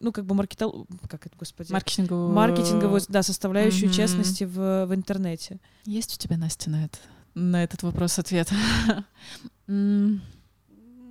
ну, 0.00 0.12
как 0.12 0.24
бы 0.24 0.34
маркетол... 0.34 0.86
как 1.08 1.26
это, 1.26 1.36
господи? 1.38 1.72
Маркетинговую... 1.72 2.32
Маркетинговую, 2.32 3.00
да, 3.08 3.22
составляющую 3.22 3.90
mm-hmm. 3.90 3.94
честности 3.94 4.44
в, 4.44 4.86
в 4.86 4.94
интернете. 4.94 5.58
Есть 5.84 6.14
у 6.14 6.18
тебя, 6.18 6.36
Настя, 6.36 6.70
на, 6.70 6.84
это, 6.84 6.98
на 7.34 7.64
этот 7.64 7.82
вопрос 7.82 8.18
ответ? 8.18 8.50
ну, 9.66 10.20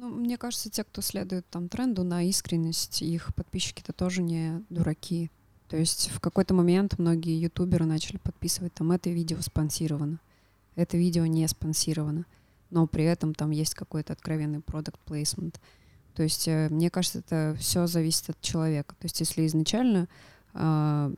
мне 0.01 0.37
кажется, 0.37 0.69
те, 0.69 0.83
кто 0.83 1.01
следует 1.01 1.47
там 1.49 1.69
тренду 1.69 2.03
на 2.03 2.23
искренность, 2.23 3.01
их 3.01 3.33
подписчики-то 3.35 3.93
тоже 3.93 4.21
не 4.21 4.63
дураки. 4.69 5.31
То 5.67 5.75
есть 5.75 6.09
в 6.11 6.19
какой-то 6.19 6.53
момент 6.53 6.97
многие 6.97 7.39
ютуберы 7.39 7.85
начали 7.85 8.17
подписывать 8.17 8.73
там 8.73 8.91
это 8.91 9.09
видео 9.09 9.41
спонсировано, 9.41 10.19
это 10.75 10.95
видео 10.95 11.25
не 11.25 11.45
спонсировано, 11.47 12.25
но 12.69 12.87
при 12.87 13.03
этом 13.03 13.33
там 13.33 13.51
есть 13.51 13.75
какой-то 13.75 14.13
откровенный 14.13 14.61
продукт 14.61 14.99
плейсмент. 15.01 15.59
То 16.17 16.23
есть, 16.23 16.47
э, 16.47 16.67
мне 16.71 16.89
кажется, 16.89 17.19
это 17.19 17.55
все 17.59 17.85
зависит 17.85 18.31
от 18.31 18.41
человека. 18.41 18.95
То 18.99 19.05
есть, 19.05 19.19
если 19.19 19.45
изначально 19.45 20.07
э, 20.55 21.13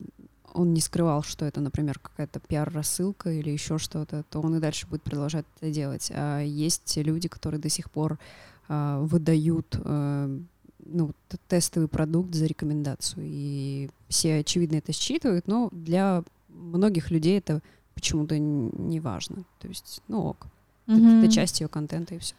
он 0.54 0.74
не 0.74 0.82
скрывал, 0.82 1.24
что 1.24 1.46
это, 1.46 1.62
например, 1.62 2.00
какая-то 2.00 2.42
пиар-рассылка 2.42 3.32
или 3.32 3.50
еще 3.50 3.78
что-то, 3.78 4.24
то 4.30 4.42
он 4.42 4.58
и 4.58 4.60
дальше 4.60 4.88
будет 4.88 5.04
продолжать 5.04 5.46
это 5.56 5.72
делать. 5.72 6.12
А 6.14 6.42
есть 6.42 6.98
люди, 6.98 7.30
которые 7.30 7.62
до 7.62 7.70
сих 7.70 7.90
пор 7.90 8.20
э, 8.68 9.00
выдают 9.02 9.80
э, 9.82 10.40
ну, 10.86 11.12
тестовый 11.48 11.88
продукт 11.88 12.36
за 12.36 12.46
рекомендацию. 12.46 13.24
И 13.26 13.90
все, 14.10 14.40
очевидно, 14.40 14.76
это 14.76 14.92
считывают, 14.92 15.48
но 15.48 15.70
для 15.72 16.26
многих 16.50 17.10
людей 17.10 17.38
это 17.38 17.62
почему-то 17.94 18.38
не 18.38 19.00
важно. 19.00 19.46
То 19.60 19.70
есть, 19.70 20.02
ну 20.10 20.24
ок. 20.24 20.48
Mm-hmm. 20.88 21.20
Это, 21.20 21.26
это 21.26 21.34
часть 21.34 21.62
ее 21.62 21.70
контента 21.70 22.16
и 22.16 22.20
все. 22.20 22.36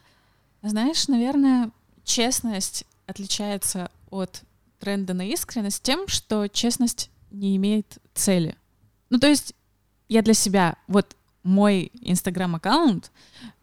Знаешь, 0.62 1.08
наверное, 1.08 1.70
честность 2.10 2.84
отличается 3.06 3.88
от 4.10 4.42
тренда 4.80 5.14
на 5.14 5.26
искренность 5.28 5.82
тем, 5.82 6.08
что 6.08 6.48
честность 6.48 7.08
не 7.30 7.56
имеет 7.56 7.98
цели. 8.14 8.56
Ну, 9.10 9.18
то 9.18 9.28
есть 9.28 9.54
я 10.08 10.22
для 10.22 10.34
себя, 10.34 10.76
вот 10.88 11.16
мой 11.44 11.92
инстаграм-аккаунт, 12.00 13.12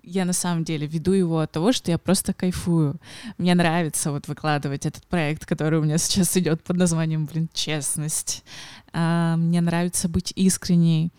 я 0.02 0.24
на 0.24 0.32
самом 0.32 0.64
деле 0.64 0.88
веду 0.88 1.12
его 1.12 1.40
от 1.40 1.52
того, 1.52 1.74
что 1.74 1.92
я 1.92 1.98
просто 1.98 2.34
кайфую. 2.34 2.96
Мне 3.38 3.54
нравится 3.54 4.12
вот 4.12 4.30
выкладывать 4.30 4.86
этот 4.86 5.06
проект, 5.08 5.46
который 5.46 5.80
у 5.80 5.84
меня 5.84 5.98
сейчас 5.98 6.38
идет 6.38 6.64
под 6.64 6.78
названием, 6.78 7.26
блин, 7.26 7.50
честность. 7.54 8.46
А, 8.94 9.36
мне 9.36 9.60
нравится 9.60 10.08
быть 10.08 10.32
искренней. 10.38 11.12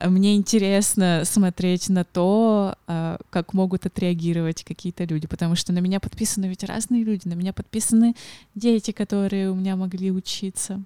Мне 0.00 0.36
интересно 0.36 1.22
смотреть 1.24 1.88
на 1.88 2.04
то, 2.04 2.76
а, 2.86 3.18
как 3.30 3.52
могут 3.52 3.86
отреагировать 3.86 4.64
какие-то 4.64 5.04
люди, 5.04 5.26
потому 5.26 5.54
что 5.54 5.72
на 5.72 5.80
меня 5.80 6.00
подписаны 6.00 6.46
ведь 6.46 6.64
разные 6.64 7.04
люди, 7.04 7.28
на 7.28 7.34
меня 7.34 7.52
подписаны 7.52 8.14
дети, 8.54 8.90
которые 8.92 9.50
у 9.50 9.54
меня 9.54 9.76
могли 9.76 10.10
учиться, 10.10 10.82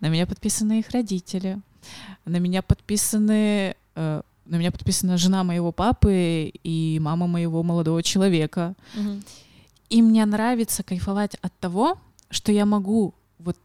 на 0.00 0.08
меня 0.08 0.26
подписаны 0.26 0.80
их 0.80 0.90
родители, 0.90 1.60
на 2.24 2.38
меня 2.38 2.62
подписаны 2.62 3.76
э, 3.94 4.22
на 4.46 4.56
меня 4.56 4.70
подписана 4.70 5.16
жена 5.18 5.44
моего 5.44 5.72
папы 5.72 6.52
и 6.62 6.98
мама 7.00 7.26
моего 7.26 7.62
молодого 7.62 8.02
человека. 8.02 8.74
Угу. 8.96 9.22
И 9.90 10.02
мне 10.02 10.24
нравится 10.24 10.82
кайфовать 10.82 11.36
от 11.42 11.52
того, 11.58 11.98
что 12.30 12.52
я 12.52 12.64
могу 12.64 13.14
вот 13.38 13.56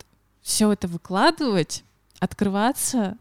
все 0.42 0.72
это 0.72 0.88
выкладывать, 0.88 1.84
открываться, 2.20 3.18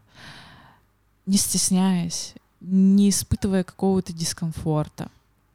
не 1.25 1.37
стесняясь, 1.37 2.33
не 2.59 3.09
испытывая 3.09 3.63
какого-то 3.63 4.13
дискомфорта. 4.13 5.09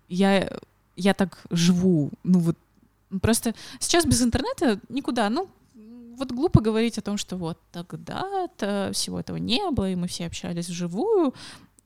Я, 0.08 0.50
я 0.96 1.14
так 1.14 1.38
живу. 1.50 2.10
Ну 2.24 2.38
вот 2.40 2.56
просто 3.20 3.54
сейчас 3.80 4.04
без 4.04 4.22
интернета 4.22 4.80
никуда. 4.88 5.30
Ну, 5.30 5.48
вот 6.16 6.32
глупо 6.32 6.60
говорить 6.60 6.98
о 6.98 7.02
том, 7.02 7.16
что 7.16 7.36
вот 7.36 7.58
тогда-то 7.72 8.90
всего 8.92 9.20
этого 9.20 9.36
не 9.36 9.70
было, 9.70 9.90
и 9.90 9.96
мы 9.96 10.08
все 10.08 10.26
общались 10.26 10.68
вживую. 10.68 11.34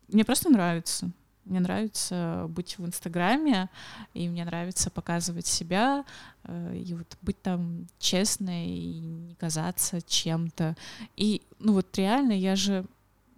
Мне 0.08 0.24
просто 0.24 0.50
нравится. 0.50 1.10
Мне 1.44 1.58
нравится 1.58 2.46
быть 2.48 2.78
в 2.78 2.86
Инстаграме, 2.86 3.68
и 4.14 4.28
мне 4.28 4.44
нравится 4.44 4.90
показывать 4.90 5.46
себя, 5.46 6.04
э, 6.44 6.76
и 6.76 6.94
вот 6.94 7.16
быть 7.22 7.42
там 7.42 7.88
честной, 7.98 8.68
и 8.68 9.00
не 9.00 9.34
казаться 9.34 10.00
чем-то. 10.00 10.76
И, 11.16 11.42
ну 11.58 11.72
вот 11.72 11.86
реально, 11.96 12.32
я 12.32 12.54
же 12.54 12.84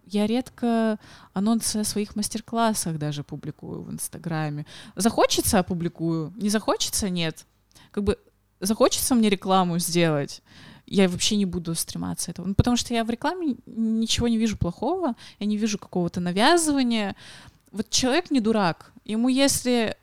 я 0.06 0.26
редко 0.26 0.98
анонсы 1.32 1.78
о 1.78 1.84
своих 1.84 2.16
мастер-классах 2.16 2.98
даже 2.98 3.22
публикую 3.22 3.82
в 3.82 3.90
Инстаграме. 3.90 4.66
Захочется— 4.96 5.58
опубликую, 5.60 6.32
не 6.36 6.48
захочется— 6.48 7.08
нет. 7.10 7.46
Как 7.90 8.04
бы 8.04 8.18
захочется 8.60 9.14
мне 9.14 9.28
рекламу 9.28 9.78
сделать, 9.78 10.42
я 10.86 11.08
вообще 11.08 11.36
не 11.36 11.46
буду 11.46 11.74
стрематься 11.74 12.30
этого. 12.30 12.46
Ну, 12.46 12.54
потому 12.54 12.76
что 12.76 12.94
я 12.94 13.04
в 13.04 13.10
рекламе 13.10 13.56
ничего 13.66 14.28
не 14.28 14.36
вижу 14.36 14.56
плохого, 14.56 15.14
я 15.38 15.46
не 15.46 15.56
вижу 15.56 15.78
какого-то 15.78 16.20
навязывания. 16.20 17.16
Вот 17.70 17.88
человек 17.90 18.30
не 18.30 18.40
дурак. 18.40 18.92
Ему 19.04 19.28
если 19.28 19.96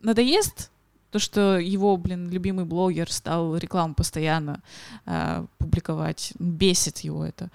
надоест 0.00 0.70
то, 1.10 1.18
что 1.18 1.58
его, 1.58 1.96
блин, 1.98 2.30
любимый 2.30 2.64
блогер 2.64 3.12
стал 3.12 3.56
рекламу 3.56 3.94
постоянно 3.94 4.62
э, 5.04 5.44
публиковать, 5.58 6.32
бесит 6.38 7.00
его 7.00 7.24
это, 7.24 7.50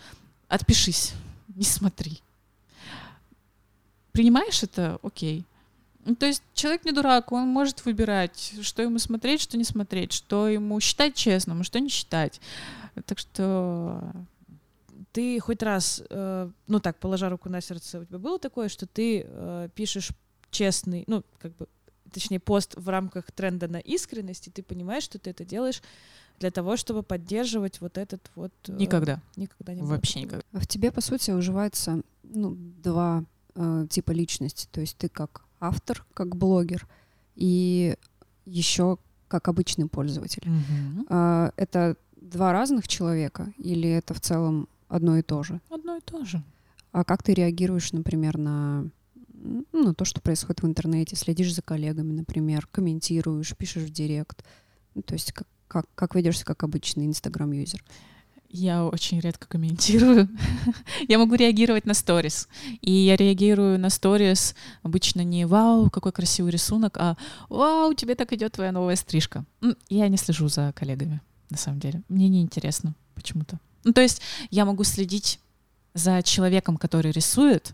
отпишись 0.47 1.13
не 1.57 1.63
смотри. 1.63 2.21
Принимаешь 4.11 4.63
это? 4.63 4.99
Окей. 5.01 5.43
Ну, 6.05 6.15
то 6.15 6.25
есть 6.25 6.41
человек 6.53 6.85
не 6.85 6.91
дурак, 6.91 7.31
он 7.31 7.47
может 7.49 7.83
выбирать, 7.83 8.53
что 8.61 8.81
ему 8.81 8.97
смотреть, 8.97 9.41
что 9.41 9.57
не 9.57 9.65
смотреть, 9.65 10.13
что 10.13 10.47
ему 10.47 10.79
считать 10.79 11.15
честным, 11.15 11.63
что 11.63 11.79
не 11.79 11.89
считать. 11.89 12.39
Так 13.05 13.19
что 13.19 14.01
ты 15.11 15.39
хоть 15.39 15.61
раз, 15.63 16.01
э, 16.09 16.49
ну 16.67 16.79
так, 16.79 16.97
положа 16.99 17.29
руку 17.29 17.49
на 17.49 17.59
сердце, 17.59 17.99
у 17.99 18.05
тебя 18.05 18.19
было 18.19 18.39
такое, 18.39 18.69
что 18.69 18.85
ты 18.85 19.25
э, 19.27 19.69
пишешь 19.75 20.11
честный, 20.51 21.03
ну, 21.07 21.23
как 21.39 21.55
бы, 21.57 21.67
точнее, 22.13 22.39
пост 22.39 22.75
в 22.77 22.87
рамках 22.87 23.31
тренда 23.31 23.67
на 23.67 23.79
искренность, 23.79 24.47
и 24.47 24.51
ты 24.51 24.63
понимаешь, 24.63 25.03
что 25.03 25.19
ты 25.19 25.31
это 25.31 25.43
делаешь 25.43 25.81
для 26.39 26.51
того, 26.51 26.77
чтобы 26.77 27.03
поддерживать 27.03 27.81
вот 27.81 27.97
этот 27.97 28.29
вот... 28.35 28.51
Э, 28.67 28.73
никогда. 28.73 29.21
Никогда 29.35 29.73
не 29.73 29.81
Вообще 29.81 30.21
никогда. 30.21 30.43
В 30.51 30.67
тебе, 30.67 30.91
по 30.91 31.01
сути, 31.01 31.31
уживается 31.31 32.01
ну, 32.23 32.55
два 32.55 33.23
э, 33.55 33.87
типа 33.89 34.11
личности. 34.11 34.67
То 34.71 34.81
есть 34.81 34.97
ты 34.97 35.09
как 35.09 35.43
автор, 35.59 36.05
как 36.13 36.35
блогер, 36.35 36.87
и 37.35 37.95
еще 38.45 38.97
как 39.27 39.47
обычный 39.47 39.87
пользователь. 39.87 40.43
Угу. 40.45 41.07
Э, 41.09 41.51
это 41.55 41.97
два 42.15 42.51
разных 42.51 42.87
человека 42.87 43.53
или 43.57 43.89
это 43.89 44.13
в 44.13 44.21
целом 44.21 44.67
одно 44.87 45.17
и 45.17 45.21
то 45.21 45.43
же? 45.43 45.59
Одно 45.69 45.97
и 45.97 46.01
то 46.01 46.23
же. 46.25 46.43
А 46.91 47.03
как 47.03 47.23
ты 47.23 47.33
реагируешь, 47.33 47.91
например, 47.91 48.37
на 48.37 48.89
ну, 49.71 49.93
то, 49.93 50.05
что 50.05 50.21
происходит 50.21 50.61
в 50.61 50.67
интернете, 50.67 51.15
следишь 51.15 51.53
за 51.53 51.61
коллегами, 51.61 52.11
например, 52.11 52.67
комментируешь, 52.71 53.55
пишешь 53.55 53.83
в 53.83 53.91
директ. 53.91 54.43
Ну, 54.95 55.01
то 55.01 55.13
есть 55.13 55.31
как, 55.31 55.47
как, 55.67 55.85
как 55.95 56.15
ведешься 56.15 56.45
как 56.45 56.63
обычный 56.63 57.05
Инстаграм-юзер? 57.05 57.83
Я 58.49 58.85
очень 58.85 59.19
редко 59.19 59.47
комментирую. 59.47 60.29
я 61.07 61.17
могу 61.17 61.35
реагировать 61.35 61.85
на 61.85 61.93
сторис. 61.93 62.47
И 62.81 62.91
я 62.91 63.17
реагирую 63.17 63.77
на 63.77 63.89
сторис 63.89 64.55
обычно 64.83 65.21
не 65.21 65.45
«Вау, 65.45 65.89
какой 65.89 66.13
красивый 66.13 66.51
рисунок», 66.51 66.97
а 66.97 67.17
«Вау, 67.49 67.93
тебе 67.93 68.15
так 68.15 68.31
идет 68.31 68.53
твоя 68.53 68.71
новая 68.71 68.95
стрижка». 68.95 69.45
Я 69.89 70.07
не 70.07 70.17
слежу 70.17 70.47
за 70.47 70.71
коллегами, 70.73 71.21
на 71.49 71.57
самом 71.57 71.79
деле. 71.79 72.03
Мне 72.07 72.29
не 72.29 72.41
интересно 72.41 72.95
почему-то. 73.15 73.59
Ну, 73.83 73.91
то 73.91 74.01
есть 74.01 74.21
я 74.49 74.63
могу 74.63 74.83
следить 74.85 75.39
за 75.93 76.21
человеком, 76.23 76.77
который 76.77 77.11
рисует. 77.11 77.73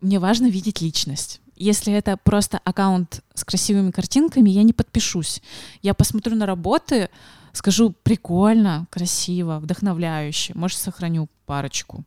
Мне 0.00 0.18
важно 0.18 0.46
видеть 0.46 0.80
личность. 0.80 1.40
Если 1.56 1.92
это 1.92 2.16
просто 2.16 2.58
аккаунт 2.64 3.22
с 3.34 3.44
красивыми 3.44 3.90
картинками, 3.90 4.50
я 4.50 4.62
не 4.62 4.72
подпишусь. 4.72 5.40
Я 5.82 5.94
посмотрю 5.94 6.36
на 6.36 6.46
работы, 6.46 7.10
скажу 7.52 7.94
прикольно, 8.02 8.86
красиво, 8.90 9.60
вдохновляюще, 9.60 10.52
может, 10.54 10.78
сохраню 10.78 11.28
парочку. 11.46 12.04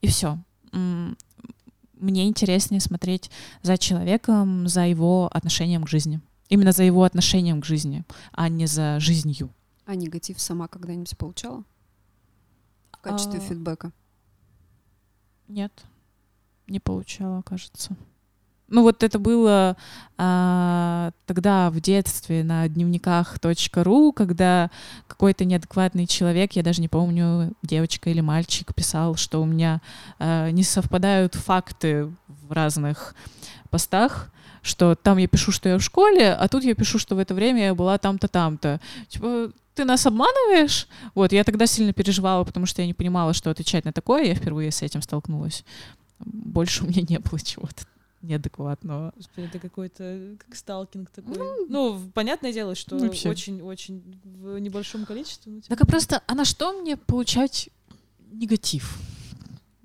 И 0.00 0.06
все. 0.06 0.38
Мне 0.72 2.26
интереснее 2.26 2.80
смотреть 2.80 3.30
за 3.62 3.78
человеком, 3.78 4.68
за 4.68 4.86
его 4.86 5.28
отношением 5.32 5.84
к 5.84 5.88
жизни. 5.88 6.20
Именно 6.48 6.72
за 6.72 6.84
его 6.84 7.02
отношением 7.02 7.60
к 7.60 7.64
жизни, 7.64 8.04
а 8.32 8.48
не 8.48 8.66
за 8.66 9.00
жизнью. 9.00 9.50
А 9.84 9.94
негатив 9.94 10.40
сама 10.40 10.68
когда-нибудь 10.68 11.16
получала? 11.16 11.64
В 12.92 13.00
качестве 13.00 13.38
а... 13.38 13.42
фидбэка? 13.42 13.92
Нет, 15.48 15.84
не 16.66 16.80
получала, 16.80 17.42
кажется. 17.42 17.96
Ну 18.68 18.82
вот 18.82 19.04
это 19.04 19.18
было 19.18 19.76
а, 20.18 21.12
тогда 21.26 21.70
в 21.70 21.80
детстве 21.80 22.42
на 22.42 22.66
дневниках 22.68 23.36
.ру, 23.74 24.12
когда 24.12 24.70
какой-то 25.06 25.44
неадекватный 25.44 26.06
человек, 26.06 26.52
я 26.52 26.64
даже 26.64 26.80
не 26.80 26.88
помню, 26.88 27.52
девочка 27.62 28.10
или 28.10 28.20
мальчик, 28.20 28.74
писал, 28.74 29.14
что 29.14 29.40
у 29.40 29.44
меня 29.44 29.80
а, 30.18 30.50
не 30.50 30.64
совпадают 30.64 31.34
факты 31.34 32.10
в 32.26 32.50
разных 32.50 33.14
постах, 33.70 34.32
что 34.62 34.96
там 34.96 35.18
я 35.18 35.28
пишу, 35.28 35.52
что 35.52 35.68
я 35.68 35.78
в 35.78 35.82
школе, 35.82 36.32
а 36.32 36.48
тут 36.48 36.64
я 36.64 36.74
пишу, 36.74 36.98
что 36.98 37.14
в 37.14 37.18
это 37.20 37.34
время 37.34 37.66
я 37.66 37.74
была 37.74 37.98
там-то, 37.98 38.26
там-то. 38.26 38.80
Типа, 39.08 39.52
ты 39.74 39.84
нас 39.84 40.06
обманываешь? 40.06 40.88
Вот, 41.14 41.32
я 41.32 41.44
тогда 41.44 41.66
сильно 41.66 41.92
переживала, 41.92 42.42
потому 42.42 42.66
что 42.66 42.82
я 42.82 42.88
не 42.88 42.94
понимала, 42.94 43.32
что 43.32 43.50
отвечать 43.50 43.84
на 43.84 43.92
такое, 43.92 44.24
я 44.24 44.34
впервые 44.34 44.72
с 44.72 44.82
этим 44.82 45.02
столкнулась. 45.02 45.64
Больше 46.18 46.82
у 46.82 46.88
меня 46.88 47.02
не 47.08 47.20
было 47.20 47.38
чего-то 47.38 47.84
неадекватного. 48.26 49.12
Господи, 49.16 49.46
это 49.46 49.58
какой-то 49.58 50.36
как 50.38 50.54
сталкинг 50.54 51.10
такой. 51.10 51.36
Ну, 51.36 51.66
ну 51.68 52.10
понятное 52.12 52.52
дело, 52.52 52.74
что 52.74 52.96
очень-очень 52.96 54.20
в 54.24 54.58
небольшом 54.58 55.06
количестве. 55.06 55.52
Ну, 55.52 55.60
типа... 55.60 55.76
Так 55.76 55.84
а 55.84 55.86
просто, 55.86 56.22
а 56.26 56.34
на 56.34 56.44
что 56.44 56.72
мне 56.80 56.96
получать 56.96 57.70
негатив? 58.32 58.98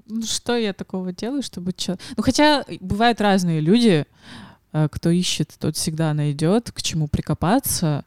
Ну, 0.08 0.24
что 0.24 0.58
я 0.58 0.74
такого 0.74 1.14
делаю, 1.14 1.42
чтобы... 1.42 1.72
Чё... 1.74 1.98
Ну, 2.18 2.24
хотя 2.24 2.66
бывают 2.82 3.22
разные 3.22 3.62
люди, 3.62 4.06
э, 4.74 4.88
кто 4.92 5.10
ищет, 5.10 5.56
тот 5.58 5.78
всегда 5.78 6.14
найдет, 6.14 6.72
к 6.72 6.82
чему 6.82 7.08
прикопаться. 7.08 8.04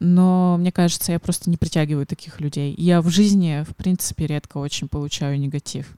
Но 0.00 0.56
мне 0.58 0.72
кажется, 0.72 1.12
я 1.12 1.18
просто 1.18 1.50
не 1.50 1.56
притягиваю 1.56 2.06
таких 2.06 2.40
людей. 2.40 2.74
Я 2.76 3.00
в 3.00 3.08
жизни, 3.08 3.64
в 3.68 3.74
принципе, 3.76 4.26
редко 4.26 4.58
очень 4.58 4.88
получаю 4.88 5.38
негатив. 5.38 5.96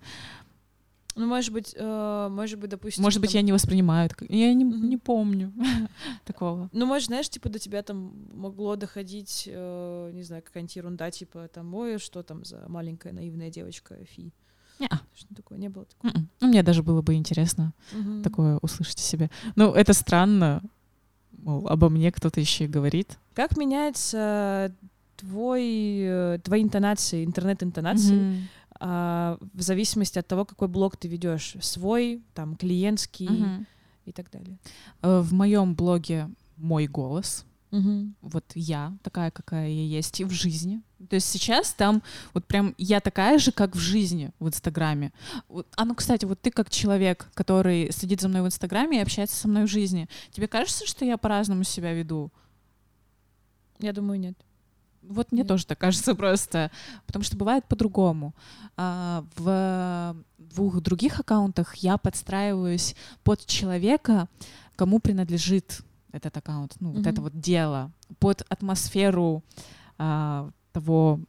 Ну, 1.16 1.26
может 1.26 1.52
быть, 1.52 1.74
э, 1.76 2.28
может 2.30 2.58
быть, 2.58 2.70
допустим... 2.70 3.02
Может 3.02 3.20
быть, 3.20 3.32
там... 3.32 3.38
я 3.38 3.42
не 3.42 3.52
воспринимаю. 3.52 4.10
Я 4.28 4.52
не, 4.52 4.64
mm-hmm. 4.64 4.86
не 4.86 4.96
помню 4.96 5.52
такого. 6.24 6.68
Ну, 6.72 6.86
может, 6.86 7.06
знаешь, 7.06 7.28
типа 7.28 7.48
до 7.48 7.58
тебя 7.58 7.82
там 7.82 8.12
могло 8.32 8.74
доходить, 8.76 9.48
э, 9.50 10.10
не 10.12 10.22
знаю, 10.22 10.42
какая-нибудь 10.42 10.76
ерунда, 10.76 11.10
типа 11.10 11.48
там, 11.48 11.72
ой, 11.74 11.98
что 11.98 12.22
там 12.22 12.44
за 12.44 12.64
маленькая 12.68 13.12
наивная 13.12 13.50
девочка 13.50 13.96
Фи. 14.04 14.32
Не-а. 14.80 15.00
Что 15.14 15.34
такое? 15.36 15.58
Не 15.58 15.68
было 15.68 15.84
такого? 15.84 16.10
Mm-mm. 16.10 16.26
Ну, 16.40 16.48
мне 16.48 16.62
даже 16.64 16.82
было 16.82 17.00
бы 17.00 17.14
интересно 17.14 17.72
mm-hmm. 17.92 18.22
такое 18.22 18.58
услышать 18.60 18.98
о 18.98 19.02
себе. 19.02 19.30
Ну, 19.54 19.72
это 19.72 19.92
странно. 19.92 20.62
Мол, 21.30 21.68
обо 21.68 21.90
мне 21.90 22.10
кто-то 22.10 22.40
еще 22.40 22.64
и 22.64 22.68
говорит. 22.68 23.18
Как 23.34 23.56
меняется 23.56 24.74
твой, 25.16 25.62
э, 26.00 26.38
твои 26.42 26.62
интонации, 26.62 27.24
интернет-интонации 27.24 28.14
mm-hmm 28.14 28.42
а, 28.63 28.63
в 28.80 29.38
зависимости 29.54 30.18
от 30.18 30.26
того, 30.26 30.44
какой 30.44 30.68
блог 30.68 30.96
ты 30.96 31.08
ведешь, 31.08 31.56
свой, 31.60 32.22
там, 32.34 32.56
клиентский 32.56 33.28
угу. 33.28 33.66
и 34.04 34.12
так 34.12 34.30
далее. 34.30 34.58
Э, 35.02 35.20
в 35.20 35.32
моем 35.32 35.74
блоге 35.74 36.28
мой 36.56 36.86
голос. 36.86 37.44
Угу. 37.70 38.12
Вот 38.22 38.44
я 38.54 38.96
такая, 39.02 39.30
какая 39.32 39.68
я 39.68 39.84
есть 39.84 40.20
и 40.20 40.24
в 40.24 40.30
жизни. 40.30 40.80
То 41.08 41.16
есть 41.16 41.28
сейчас 41.28 41.72
там 41.72 42.02
вот 42.32 42.46
прям 42.46 42.74
я 42.78 43.00
такая 43.00 43.38
же, 43.38 43.50
как 43.50 43.74
в 43.74 43.80
жизни 43.80 44.30
в 44.38 44.46
Инстаграме. 44.46 45.12
Вот, 45.48 45.66
а 45.76 45.84
ну, 45.84 45.94
кстати, 45.94 46.24
вот 46.24 46.40
ты 46.40 46.50
как 46.50 46.70
человек, 46.70 47.28
который 47.34 47.90
следит 47.90 48.20
за 48.20 48.28
мной 48.28 48.42
в 48.42 48.46
Инстаграме 48.46 48.98
и 48.98 49.02
общается 49.02 49.36
со 49.36 49.48
мной 49.48 49.64
в 49.64 49.70
жизни, 49.70 50.08
тебе 50.30 50.46
кажется, 50.46 50.86
что 50.86 51.04
я 51.04 51.18
по-разному 51.18 51.64
себя 51.64 51.92
веду? 51.92 52.30
Я 53.80 53.92
думаю, 53.92 54.20
нет. 54.20 54.38
Вот 55.08 55.32
мне 55.32 55.44
тоже 55.44 55.66
так 55.66 55.78
кажется 55.78 56.14
просто, 56.14 56.70
потому 57.06 57.24
что 57.24 57.36
бывает 57.36 57.64
по-другому. 57.66 58.34
А, 58.76 59.24
в 59.36 60.16
двух 60.38 60.80
других 60.80 61.20
аккаунтах 61.20 61.74
я 61.76 61.98
подстраиваюсь 61.98 62.94
под 63.22 63.44
человека, 63.46 64.28
кому 64.76 64.98
принадлежит 64.98 65.82
этот 66.12 66.36
аккаунт, 66.36 66.74
ну 66.80 66.90
mm-hmm. 66.90 66.96
вот 66.96 67.06
это 67.06 67.20
вот 67.20 67.40
дело, 67.40 67.90
под 68.18 68.44
атмосферу 68.48 69.42
а, 69.98 70.50
того 70.74 71.20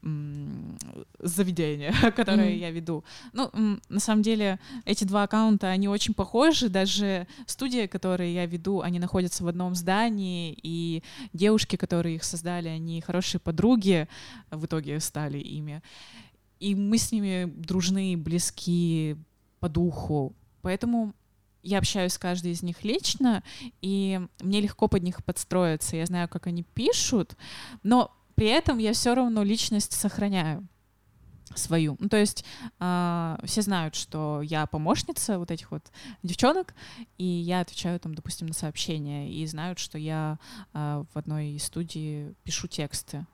заведения, 1.20 1.94
которое 2.16 2.50
mm-hmm. 2.50 2.60
я 2.60 2.72
веду. 2.72 3.04
Ну, 3.32 3.52
на 3.90 4.00
самом 4.00 4.24
деле, 4.24 4.60
эти 4.86 5.04
два 5.04 5.24
аккаунта, 5.24 5.68
они 5.68 5.88
очень 5.88 6.16
похожи. 6.16 6.68
Даже 6.68 7.28
студии, 7.46 7.86
которые 7.86 8.34
я 8.34 8.48
веду, 8.48 8.82
они 8.82 8.98
находятся 8.98 9.44
в 9.44 9.48
одном 9.48 9.76
здании, 9.76 10.58
и 10.64 11.04
девушки, 11.32 11.76
которые 11.76 12.16
их 12.16 12.24
создали, 12.24 12.70
они 12.70 13.02
хорошие 13.02 13.40
подруги 13.40 14.08
в 14.50 14.66
итоге 14.66 15.00
стали 15.00 15.38
ими. 15.38 15.84
И 16.60 16.74
мы 16.74 16.98
с 16.98 17.12
ними 17.12 17.46
дружны, 17.46 18.18
близки 18.18 19.16
по 19.60 19.70
духу. 19.70 20.34
Поэтому 20.64 21.14
я 21.62 21.78
общаюсь 21.78 22.14
с 22.14 22.18
каждой 22.18 22.52
из 22.52 22.64
них 22.64 22.84
лично, 22.84 23.44
и 23.84 24.20
мне 24.42 24.62
легко 24.62 24.88
под 24.88 25.04
них 25.04 25.24
подстроиться. 25.24 25.98
Я 25.98 26.08
знаю, 26.08 26.28
как 26.28 26.48
они 26.48 26.64
пишут, 26.64 27.38
но 27.84 28.12
при 28.36 28.48
этом 28.48 28.78
я 28.78 28.94
все 28.94 29.16
равно 29.16 29.44
личность 29.44 29.94
сохраняю 29.94 30.68
свою. 31.54 31.96
Ну, 32.00 32.10
то 32.10 32.18
есть 32.18 32.44
э, 32.80 33.38
все 33.44 33.62
знают, 33.62 33.96
что 33.96 34.42
я 34.42 34.66
помощница 34.66 35.40
вот 35.40 35.52
этих 35.52 35.72
вот 35.72 35.84
девчонок, 36.24 36.74
и 37.18 37.26
я 37.26 37.62
отвечаю 37.62 38.00
там, 38.00 38.14
допустим, 38.14 38.48
на 38.48 38.54
сообщения, 38.54 39.32
и 39.32 39.46
знают, 39.46 39.80
что 39.80 39.98
я 39.98 40.38
э, 40.74 41.04
в 41.14 41.18
одной 41.18 41.52
из 41.52 41.64
студий 41.64 42.36
пишу 42.44 42.68
тексты. 42.68 43.26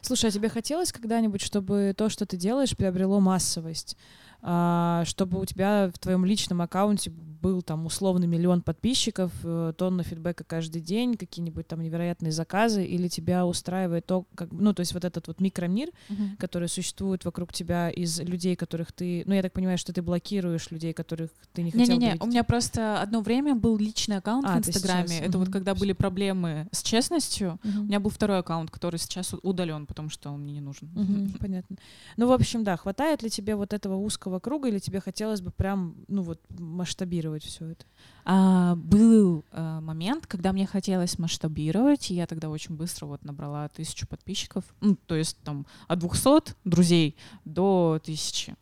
Слушай, 0.00 0.30
а 0.30 0.32
тебе 0.32 0.48
хотелось 0.48 0.92
когда-нибудь, 0.92 1.40
чтобы 1.40 1.94
то, 1.96 2.08
что 2.08 2.26
ты 2.26 2.36
делаешь, 2.36 2.76
приобрело 2.76 3.20
массовость? 3.20 3.96
А, 4.40 5.04
чтобы 5.04 5.40
у 5.40 5.44
тебя 5.44 5.90
в 5.92 5.98
твоем 5.98 6.24
личном 6.24 6.62
аккаунте 6.62 7.10
был 7.40 7.62
там 7.62 7.86
условный 7.86 8.26
миллион 8.26 8.62
подписчиков, 8.62 9.32
э, 9.44 9.72
тонна 9.76 10.02
фидбэка 10.02 10.44
каждый 10.44 10.82
день, 10.82 11.16
какие-нибудь 11.16 11.66
там 11.66 11.80
невероятные 11.80 12.32
заказы, 12.32 12.84
или 12.84 13.08
тебя 13.08 13.46
устраивает 13.46 14.06
то, 14.06 14.26
как, 14.34 14.50
ну, 14.52 14.72
то 14.74 14.80
есть 14.80 14.92
вот 14.94 15.04
этот 15.04 15.28
вот 15.28 15.40
микромир, 15.40 15.90
uh-huh. 16.08 16.36
который 16.38 16.68
существует 16.68 17.24
вокруг 17.24 17.52
тебя 17.52 17.90
из 17.90 18.20
людей, 18.20 18.56
которых 18.56 18.92
ты, 18.92 19.22
ну, 19.26 19.34
я 19.34 19.42
так 19.42 19.52
понимаю, 19.52 19.78
что 19.78 19.92
ты 19.92 20.02
блокируешь 20.02 20.70
людей, 20.70 20.92
которых 20.92 21.30
ты 21.52 21.62
не 21.62 21.70
хотел 21.70 21.86
Не-не-не, 21.86 22.16
у 22.20 22.26
меня 22.26 22.44
просто 22.44 23.00
одно 23.00 23.20
время 23.20 23.54
был 23.54 23.76
личный 23.76 24.16
аккаунт 24.16 24.46
а, 24.48 24.54
в 24.54 24.58
Инстаграме, 24.58 25.20
это 25.20 25.38
uh-huh. 25.38 25.40
вот 25.40 25.52
когда 25.52 25.74
были 25.74 25.92
проблемы 25.92 26.68
с 26.72 26.82
честностью, 26.82 27.58
uh-huh. 27.62 27.80
у 27.80 27.84
меня 27.84 28.00
был 28.00 28.10
второй 28.10 28.38
аккаунт, 28.38 28.70
который 28.70 28.98
сейчас 28.98 29.34
удален, 29.42 29.86
потому 29.86 30.10
что 30.10 30.30
он 30.30 30.42
мне 30.42 30.54
не 30.54 30.60
нужен. 30.60 30.88
Uh-huh, 30.94 31.38
понятно. 31.38 31.76
Ну, 32.16 32.26
в 32.26 32.32
общем, 32.32 32.64
да, 32.64 32.76
хватает 32.76 33.22
ли 33.22 33.30
тебе 33.30 33.54
вот 33.54 33.72
этого 33.72 33.96
узкого 33.96 34.27
круга, 34.38 34.68
или 34.68 34.78
тебе 34.78 35.00
хотелось 35.00 35.40
бы 35.40 35.50
прям, 35.50 35.96
ну, 36.08 36.22
вот, 36.22 36.40
масштабировать 36.50 37.44
все 37.44 37.70
это? 37.70 37.86
А, 38.24 38.76
был 38.76 39.44
а, 39.52 39.80
момент, 39.80 40.26
когда 40.26 40.52
мне 40.52 40.66
хотелось 40.66 41.18
масштабировать, 41.18 42.10
и 42.10 42.14
я 42.14 42.26
тогда 42.26 42.50
очень 42.50 42.76
быстро 42.76 43.06
вот 43.06 43.24
набрала 43.24 43.68
тысячу 43.68 44.06
подписчиков, 44.06 44.64
ну, 44.80 44.96
то 45.06 45.14
есть 45.14 45.38
там 45.44 45.66
от 45.86 45.98
200 45.98 46.54
друзей 46.64 47.16
до 47.44 48.00
тысячи. 48.04 48.54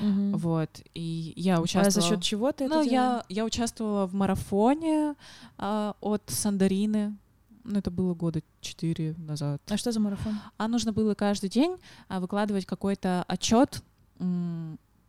Угу. 0.00 0.38
Вот, 0.38 0.70
и 0.94 1.34
я 1.36 1.60
участвовала... 1.60 1.88
А 1.88 1.90
за 1.90 2.02
счет 2.02 2.22
чего 2.22 2.52
ты 2.52 2.68
ну, 2.68 2.82
это 2.82 2.90
я, 2.90 3.24
я 3.28 3.44
участвовала 3.44 4.06
в 4.06 4.14
марафоне 4.14 5.14
а, 5.58 5.94
от 6.00 6.22
Сандарины, 6.28 7.16
ну, 7.64 7.78
это 7.78 7.90
было 7.90 8.14
года 8.14 8.42
четыре 8.60 9.14
назад. 9.18 9.60
А 9.68 9.76
что 9.76 9.92
за 9.92 10.00
марафон? 10.00 10.38
А 10.56 10.68
нужно 10.68 10.92
было 10.92 11.14
каждый 11.14 11.50
день 11.50 11.76
а, 12.08 12.20
выкладывать 12.20 12.66
какой-то 12.66 13.24
отчет 13.28 13.82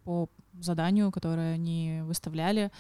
по 0.04 0.30
заданию, 0.60 1.12
которое 1.12 1.54
они 1.54 2.02
выставляли. 2.04 2.72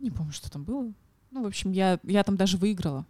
Не 0.00 0.10
помню, 0.10 0.32
что 0.32 0.50
там 0.50 0.64
было. 0.64 0.92
Ну, 1.30 1.42
в 1.42 1.46
общем, 1.46 1.72
я, 1.72 1.98
я 2.02 2.22
там 2.22 2.36
даже 2.36 2.56
выиграла. 2.56 3.06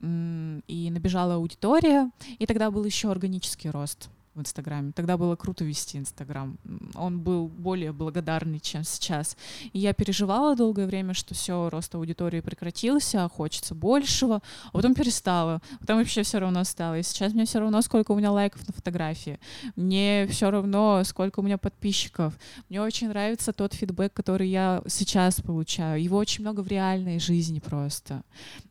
И 0.00 0.88
набежала 0.90 1.34
аудитория, 1.34 2.10
и 2.38 2.46
тогда 2.46 2.70
был 2.70 2.84
еще 2.84 3.10
органический 3.10 3.68
рост 3.68 4.08
Инстаграме. 4.40 4.92
Тогда 4.92 5.16
было 5.16 5.36
круто 5.36 5.64
вести 5.64 5.98
Инстаграм. 5.98 6.58
Он 6.94 7.20
был 7.20 7.48
более 7.48 7.92
благодарный, 7.92 8.60
чем 8.60 8.84
сейчас. 8.84 9.36
И 9.72 9.78
я 9.78 9.92
переживала 9.92 10.56
долгое 10.56 10.86
время, 10.86 11.14
что 11.14 11.34
все, 11.34 11.68
рост 11.70 11.94
аудитории 11.94 12.40
прекратился, 12.40 13.24
а 13.24 13.28
хочется 13.28 13.74
большего. 13.74 14.42
А 14.66 14.70
потом 14.72 14.94
перестала. 14.94 15.60
Потом 15.80 15.98
вообще 15.98 16.22
все 16.22 16.38
равно 16.38 16.64
стало. 16.64 16.98
И 16.98 17.02
сейчас 17.02 17.32
мне 17.32 17.44
все 17.44 17.60
равно, 17.60 17.80
сколько 17.82 18.12
у 18.12 18.16
меня 18.16 18.32
лайков 18.32 18.66
на 18.66 18.72
фотографии. 18.72 19.38
Мне 19.76 20.26
все 20.30 20.50
равно, 20.50 21.02
сколько 21.04 21.40
у 21.40 21.42
меня 21.42 21.58
подписчиков. 21.58 22.38
Мне 22.68 22.80
очень 22.80 23.08
нравится 23.08 23.52
тот 23.52 23.74
фидбэк, 23.74 24.12
который 24.12 24.48
я 24.48 24.82
сейчас 24.88 25.40
получаю. 25.40 26.02
Его 26.02 26.16
очень 26.16 26.42
много 26.42 26.60
в 26.60 26.68
реальной 26.68 27.18
жизни 27.18 27.60
просто. 27.60 28.22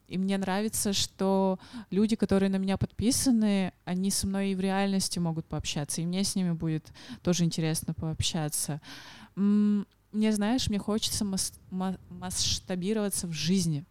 И 0.09 0.17
мне 0.17 0.37
нравится, 0.37 0.91
что 0.91 1.59
люди, 1.91 2.15
которые 2.15 2.49
на 2.49 2.55
меня 2.55 2.77
подписаны, 2.77 3.73
они 3.85 4.09
со 4.09 4.25
мной 4.25 4.51
и 4.51 4.55
в 4.55 4.59
реальности 4.59 5.19
могут 5.19 5.45
пообщаться, 5.45 6.01
и 6.01 6.05
мне 6.05 6.23
с 6.23 6.35
ними 6.35 6.51
будет 6.51 6.91
тоже 7.21 7.45
интересно 7.45 7.93
пообщаться. 7.93 8.81
Мне, 9.35 10.31
знаешь, 10.31 10.67
мне 10.67 10.79
хочется 10.79 11.23
мас 11.23 11.53
масштабироваться 12.09 13.27
в 13.27 13.31
жизни. 13.31 13.85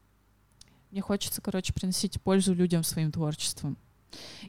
Мне 0.91 1.01
хочется, 1.03 1.41
короче, 1.41 1.73
приносить 1.73 2.21
пользу 2.21 2.53
людям 2.53 2.83
своим 2.83 3.13
творчеством. 3.13 3.77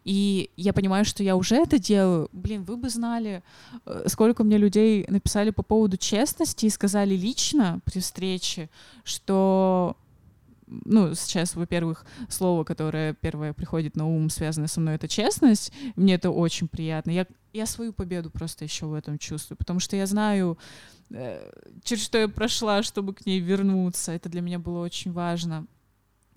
И 0.03 0.49
я 0.55 0.73
понимаю, 0.73 1.05
что 1.05 1.21
я 1.21 1.35
уже 1.35 1.55
это 1.55 1.77
делаю. 1.77 2.29
Блин, 2.31 2.63
вы 2.63 2.77
бы 2.77 2.89
знали, 2.89 3.43
э, 3.85 4.05
сколько 4.07 4.43
мне 4.43 4.57
людей 4.57 5.05
написали 5.07 5.51
по 5.51 5.61
поводу 5.61 5.97
честности 5.97 6.65
и 6.65 6.69
сказали 6.69 7.15
лично 7.15 7.79
при 7.83 7.99
встрече, 7.99 8.69
что 9.03 9.97
ну, 10.69 11.15
сейчас, 11.15 11.55
во-первых, 11.55 12.05
слово, 12.29 12.63
которое 12.63 13.13
первое 13.13 13.53
приходит 13.53 13.95
на 13.95 14.07
ум, 14.07 14.29
связанное 14.29 14.67
со 14.67 14.79
мной, 14.79 14.95
это 14.95 15.07
честность. 15.07 15.71
Мне 15.95 16.15
это 16.15 16.29
очень 16.29 16.67
приятно. 16.67 17.11
Я, 17.11 17.25
я 17.53 17.65
свою 17.65 17.91
победу 17.91 18.29
просто 18.29 18.65
еще 18.65 18.85
в 18.85 18.93
этом 18.93 19.17
чувствую, 19.17 19.57
потому 19.57 19.79
что 19.79 19.95
я 19.95 20.05
знаю, 20.05 20.57
э, 21.09 21.51
через 21.83 22.03
что 22.03 22.17
я 22.17 22.27
прошла, 22.27 22.83
чтобы 22.83 23.13
к 23.13 23.25
ней 23.25 23.39
вернуться. 23.39 24.11
Это 24.11 24.29
для 24.29 24.41
меня 24.41 24.59
было 24.59 24.83
очень 24.83 25.11
важно. 25.11 25.65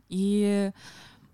И 0.08 0.72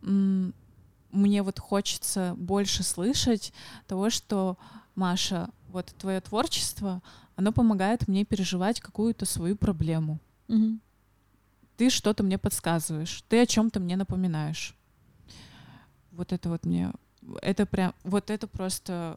мне 0.01 1.43
вот 1.43 1.59
хочется 1.59 2.35
больше 2.37 2.83
слышать 2.83 3.53
того, 3.87 4.11
что 4.11 4.59
Маша, 4.95 5.51
вот 5.69 5.87
твое 5.99 6.21
творчество, 6.21 7.03
оно 7.37 7.53
помогает 7.53 8.09
мне 8.09 8.25
переживать 8.25 8.81
какую-то 8.81 9.25
свою 9.25 9.57
проблему. 9.57 10.19
Mm-hmm 10.49 10.79
ты 11.79 11.91
что-то 11.91 12.25
мне 12.25 12.39
подсказываешь, 12.39 13.23
ты 13.29 13.41
о 13.41 13.47
чем-то 13.47 13.79
мне 13.79 13.97
напоминаешь. 13.97 14.77
Вот 16.11 16.33
это 16.33 16.49
вот 16.49 16.67
мне, 16.67 16.93
это 17.41 17.67
прям, 17.67 17.95
вот 18.03 18.31
это 18.31 18.49
просто 18.49 19.17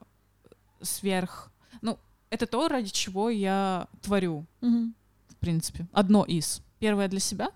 сверх, 0.79 1.51
ну, 1.81 1.97
это 2.29 2.45
то, 2.45 2.67
ради 2.67 2.91
чего 2.91 3.31
я 3.31 3.87
творю, 4.03 4.45
угу. 4.61 4.93
в 5.27 5.35
принципе. 5.39 5.87
Одно 5.91 6.23
из. 6.23 6.61
Первое 6.77 7.07
для 7.07 7.19
себя, 7.19 7.49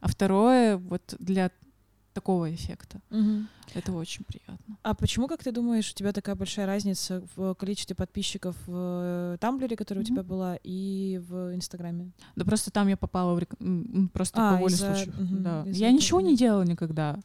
а 0.00 0.06
второе 0.06 0.76
вот 0.76 1.16
для 1.18 1.50
такого 2.12 2.52
эффекта. 2.54 3.00
Угу. 3.10 3.46
Это 3.74 3.92
очень 3.92 4.24
приятно. 4.24 4.78
А 4.82 4.94
почему, 4.94 5.28
как 5.28 5.42
ты 5.42 5.52
думаешь, 5.52 5.90
у 5.90 5.94
тебя 5.94 6.12
такая 6.12 6.34
большая 6.34 6.66
разница 6.66 7.22
в 7.36 7.54
количестве 7.54 7.96
подписчиков 7.96 8.56
в 8.66 9.38
Тамблере, 9.40 9.76
которая 9.76 10.04
mm-hmm. 10.04 10.06
у 10.06 10.12
тебя 10.12 10.22
была, 10.22 10.58
и 10.62 11.20
в 11.28 11.54
Инстаграме? 11.54 12.12
Да 12.36 12.44
просто 12.44 12.70
там 12.70 12.88
я 12.88 12.96
попала 12.96 13.34
в 13.34 13.38
рек... 13.38 13.50
просто 14.12 14.40
а, 14.40 14.54
по 14.54 14.60
воле 14.60 14.76
случая. 14.76 15.06
Mm-hmm. 15.06 15.38
Да. 15.40 15.64
Я 15.66 15.90
ничего 15.90 16.20
не 16.20 16.36
делала 16.36 16.62
никогда. 16.62 17.18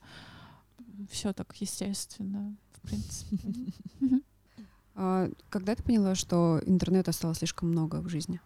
Все 1.11 1.33
так 1.33 1.53
естественно, 1.57 2.55
в 2.73 2.81
принципе. 2.81 3.37
А 4.99 5.29
когда 5.49 5.75
ты 5.75 5.83
поняла, 5.83 6.15
что 6.15 6.59
интернета 6.65 7.11
стало 7.11 7.35
слишком 7.35 7.69
много 7.69 7.97
в 7.97 8.09
жизни? 8.09 8.41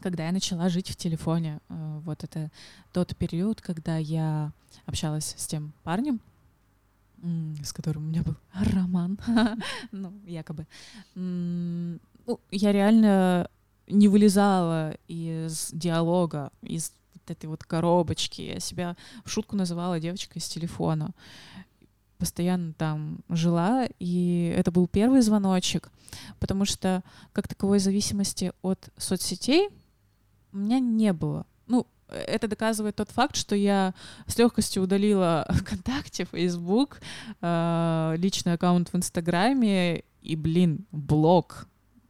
Когда 0.00 0.26
я 0.26 0.32
начала 0.32 0.68
жить 0.68 0.90
в 0.90 0.96
телефоне. 0.96 1.60
Э, 1.68 2.00
вот 2.04 2.24
это 2.24 2.50
тот 2.92 3.16
период, 3.16 3.60
когда 3.60 3.96
я 3.96 4.52
общалась 4.86 5.34
с 5.36 5.46
тем 5.46 5.72
парнем, 5.82 6.20
с 7.62 7.72
которым 7.72 8.04
у 8.04 8.08
меня 8.08 8.22
был 8.22 8.36
роман, 8.72 9.18
ну, 9.92 10.12
якобы. 10.26 10.66
Ну, 11.14 11.98
я 12.50 12.72
реально 12.72 13.48
не 13.86 14.08
вылезала 14.08 14.96
из 15.08 15.70
диалога, 15.72 16.52
из 16.62 16.92
вот 17.14 17.30
этой 17.30 17.46
вот 17.46 17.64
коробочки. 17.64 18.42
Я 18.42 18.60
себя 18.60 18.96
в 19.24 19.30
шутку 19.30 19.56
называла 19.56 20.00
девочкой 20.00 20.40
с 20.40 20.48
телефона. 20.48 21.12
Постоянно 22.18 22.74
там 22.74 23.20
жила, 23.28 23.86
и 23.98 24.54
это 24.56 24.70
был 24.70 24.86
первый 24.86 25.22
звоночек, 25.22 25.90
потому 26.38 26.66
что 26.66 27.02
как 27.32 27.48
таковой 27.48 27.78
зависимости 27.78 28.52
от 28.60 28.90
соцсетей 28.98 29.70
у 30.52 30.58
меня 30.58 30.78
не 30.78 31.12
было. 31.12 31.46
Ну, 31.66 31.86
это 32.08 32.48
доказывает 32.48 32.96
тот 32.96 33.10
факт, 33.10 33.36
что 33.36 33.54
я 33.54 33.94
с 34.26 34.36
легкостью 34.38 34.82
удалила 34.82 35.46
ВКонтакте, 35.50 36.24
Facebook, 36.24 37.00
э, 37.40 38.14
личный 38.18 38.54
аккаунт 38.54 38.92
в 38.92 38.96
Инстаграме 38.96 40.04
и, 40.22 40.36
блин, 40.36 40.86
блог. 40.90 41.66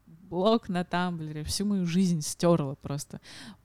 Блог 0.07 0.69
на 0.69 0.85
Тамблере. 0.85 1.45
Всю 1.45 1.67
мою 1.67 1.87
жизнь 1.87 2.23
стерла 2.23 2.77
просто 2.77 3.21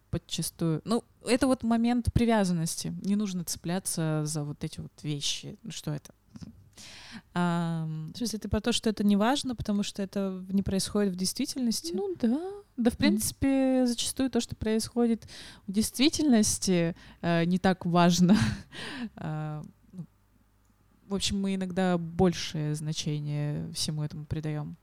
подчастую. 0.09 0.81
Ну, 0.85 1.03
это 1.25 1.47
вот 1.47 1.63
момент 1.63 2.11
привязанности. 2.13 2.93
Не 3.03 3.15
нужно 3.15 3.43
цепляться 3.43 4.21
за 4.25 4.43
вот 4.43 4.63
эти 4.63 4.79
вот 4.79 4.91
вещи. 5.03 5.57
Ну, 5.63 5.71
что 5.71 5.91
это? 5.91 6.13
А, 7.33 7.88
в 8.13 8.17
смысле, 8.17 8.39
ты 8.39 8.49
про 8.49 8.61
то, 8.61 8.71
что 8.71 8.89
это 8.89 9.03
не 9.03 9.15
важно, 9.15 9.55
потому 9.55 9.83
что 9.83 10.01
это 10.01 10.43
не 10.49 10.63
происходит 10.63 11.13
в 11.13 11.17
действительности? 11.17 11.93
Ну 11.93 12.15
да. 12.19 12.39
Да, 12.77 12.91
в 12.91 12.97
принципе, 12.97 13.47
mm-hmm. 13.47 13.85
зачастую 13.88 14.29
то, 14.29 14.41
что 14.41 14.55
происходит 14.55 15.27
в 15.65 15.71
действительности, 15.71 16.95
э, 17.21 17.45
не 17.45 17.57
так 17.57 17.85
важно. 17.85 18.38
э, 19.15 19.61
в 21.07 21.15
общем, 21.15 21.39
мы 21.39 21.55
иногда 21.55 21.97
большее 21.97 22.75
значение 22.75 23.71
всему 23.73 24.03
этому 24.03 24.25
придаем. 24.25 24.77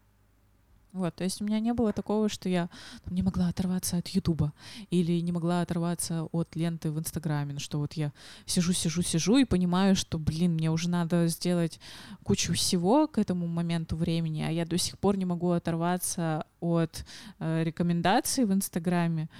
Вот, 0.92 1.14
то 1.14 1.24
есть 1.24 1.40
у 1.40 1.44
меня 1.44 1.59
не 1.59 1.72
было 1.72 1.90
такого, 1.94 2.28
что 2.28 2.50
я 2.50 2.68
там, 3.02 3.14
не 3.14 3.22
могла 3.22 3.48
оторваться 3.48 3.96
от 3.96 4.09
Ютуба 4.09 4.52
или 4.90 5.20
не 5.20 5.33
могла 5.33 5.62
оторваться 5.62 6.24
от 6.33 6.55
ленты 6.55 6.90
в 6.90 6.98
Инстаграме, 6.98 7.59
что 7.59 7.78
вот 7.78 7.94
я 7.94 8.12
сижу, 8.44 8.74
сижу, 8.74 9.00
сижу 9.00 9.38
и 9.38 9.46
понимаю, 9.46 9.96
что, 9.96 10.18
блин, 10.18 10.52
мне 10.52 10.70
уже 10.70 10.90
надо 10.90 11.28
сделать 11.28 11.81
кучу 12.24 12.52
всего 12.52 13.09
к 13.09 13.16
этому 13.16 13.46
моменту 13.46 13.96
времени, 13.96 14.42
а 14.42 14.50
я 14.50 14.66
до 14.66 14.76
сих 14.76 14.98
пор 14.98 15.16
не 15.16 15.24
могу 15.24 15.52
оторваться 15.52 16.44
от 16.61 17.07
э, 17.38 17.64
рекомендаций 17.64 18.44
в 18.44 18.52
Инстаграме. 18.52 19.31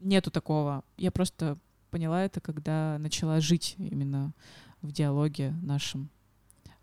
Нету 0.00 0.32
такого. 0.32 0.82
Я 0.96 1.12
просто 1.12 1.58
поняла 1.90 2.24
это, 2.24 2.40
когда 2.40 2.96
начала 2.98 3.40
жить 3.40 3.76
именно 3.78 4.34
в 4.80 4.90
диалоге 4.90 5.54
нашем, 5.62 6.10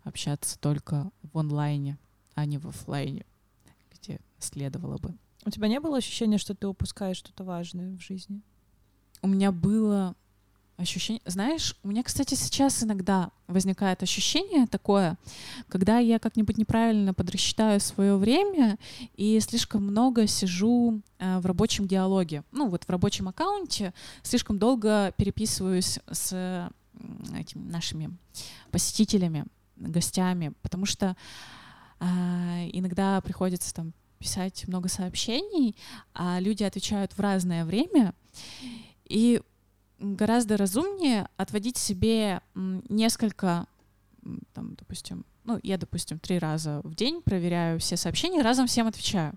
общаться 0.04 0.58
только 0.58 1.10
в 1.22 1.36
онлайне, 1.36 1.98
а 2.34 2.46
не 2.46 2.56
в 2.56 2.66
офлайне 2.66 3.26
следовало 4.38 4.98
бы. 4.98 5.14
У 5.44 5.50
тебя 5.50 5.68
не 5.68 5.80
было 5.80 5.96
ощущения, 5.96 6.38
что 6.38 6.54
ты 6.54 6.66
упускаешь 6.66 7.16
что-то 7.16 7.44
важное 7.44 7.96
в 7.96 8.00
жизни? 8.00 8.42
У 9.22 9.28
меня 9.28 9.52
было 9.52 10.14
ощущение... 10.76 11.22
Знаешь, 11.24 11.76
у 11.82 11.88
меня, 11.88 12.02
кстати, 12.02 12.34
сейчас 12.34 12.82
иногда 12.82 13.30
возникает 13.46 14.02
ощущение 14.02 14.66
такое, 14.66 15.18
когда 15.68 15.98
я 15.98 16.18
как-нибудь 16.18 16.58
неправильно 16.58 17.14
подрасчитаю 17.14 17.80
свое 17.80 18.16
время 18.16 18.78
и 19.16 19.38
слишком 19.40 19.84
много 19.86 20.26
сижу 20.26 21.02
э, 21.18 21.38
в 21.38 21.46
рабочем 21.46 21.86
диалоге. 21.86 22.44
Ну, 22.52 22.68
вот 22.68 22.84
в 22.84 22.90
рабочем 22.90 23.28
аккаунте 23.28 23.94
слишком 24.22 24.58
долго 24.58 25.12
переписываюсь 25.16 26.00
с 26.10 26.70
этими 27.34 27.70
нашими 27.70 28.16
посетителями, 28.70 29.46
гостями, 29.76 30.52
потому 30.62 30.86
что 30.86 31.16
иногда 32.00 33.20
приходится 33.20 33.74
там 33.74 33.92
писать 34.18 34.66
много 34.68 34.88
сообщений, 34.88 35.76
а 36.14 36.40
люди 36.40 36.62
отвечают 36.62 37.12
в 37.12 37.20
разное 37.20 37.64
время. 37.64 38.14
И 39.06 39.40
гораздо 39.98 40.56
разумнее 40.56 41.28
отводить 41.36 41.76
себе 41.76 42.40
несколько, 42.54 43.66
там, 44.52 44.74
допустим, 44.74 45.24
ну, 45.44 45.58
я, 45.62 45.78
допустим, 45.78 46.18
три 46.18 46.38
раза 46.38 46.80
в 46.84 46.94
день 46.94 47.22
проверяю 47.22 47.80
все 47.80 47.96
сообщения, 47.96 48.42
разом 48.42 48.66
всем 48.66 48.86
отвечаю. 48.86 49.32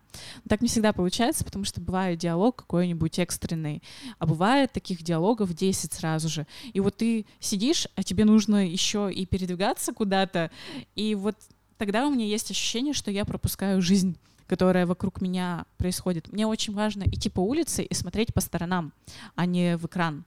Так 0.48 0.62
не 0.62 0.68
всегда 0.68 0.92
получается, 0.92 1.46
потому 1.46 1.64
что 1.64 1.80
бывает 1.80 2.20
диалог 2.20 2.58
какой-нибудь 2.58 3.20
экстренный, 3.20 3.82
а 4.20 4.26
бывает 4.26 4.74
таких 4.74 5.02
диалогов 5.02 5.54
10 5.54 5.94
сразу 5.94 6.28
же. 6.28 6.46
И 6.74 6.82
вот 6.82 6.98
ты 6.98 7.26
сидишь, 7.40 7.88
а 7.96 8.04
тебе 8.04 8.26
нужно 8.26 8.68
еще 8.68 9.12
и 9.12 9.26
передвигаться 9.26 9.94
куда-то, 9.94 10.52
и 10.94 11.16
вот 11.16 11.38
тогда 11.86 12.08
у 12.08 12.12
меня 12.12 12.26
есть 12.26 12.50
ощущение, 12.50 12.94
что 12.94 13.12
я 13.12 13.26
пропускаю 13.26 13.82
жизнь 13.82 14.18
которая 14.46 14.86
вокруг 14.86 15.22
меня 15.22 15.66
происходит. 15.78 16.32
Мне 16.32 16.46
очень 16.46 16.74
важно 16.74 17.04
идти 17.04 17.30
по 17.30 17.40
улице 17.40 17.82
и 17.82 17.94
смотреть 17.94 18.34
по 18.34 18.42
сторонам, 18.42 18.94
а 19.36 19.46
не 19.46 19.78
в 19.78 19.86
экран 19.86 20.26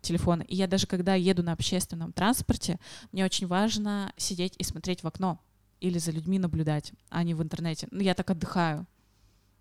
телефона. 0.00 0.42
И 0.42 0.56
я 0.56 0.66
даже 0.66 0.86
когда 0.86 1.14
еду 1.14 1.42
на 1.42 1.52
общественном 1.52 2.12
транспорте, 2.12 2.78
мне 3.12 3.24
очень 3.24 3.46
важно 3.46 4.12
сидеть 4.16 4.54
и 4.58 4.64
смотреть 4.64 5.04
в 5.04 5.06
окно, 5.06 5.40
или 5.80 5.98
за 5.98 6.10
людьми 6.10 6.38
наблюдать, 6.38 6.92
а 7.08 7.22
не 7.22 7.34
в 7.34 7.42
интернете. 7.42 7.86
Ну, 7.92 8.00
я 8.00 8.14
так 8.14 8.30
отдыхаю, 8.30 8.84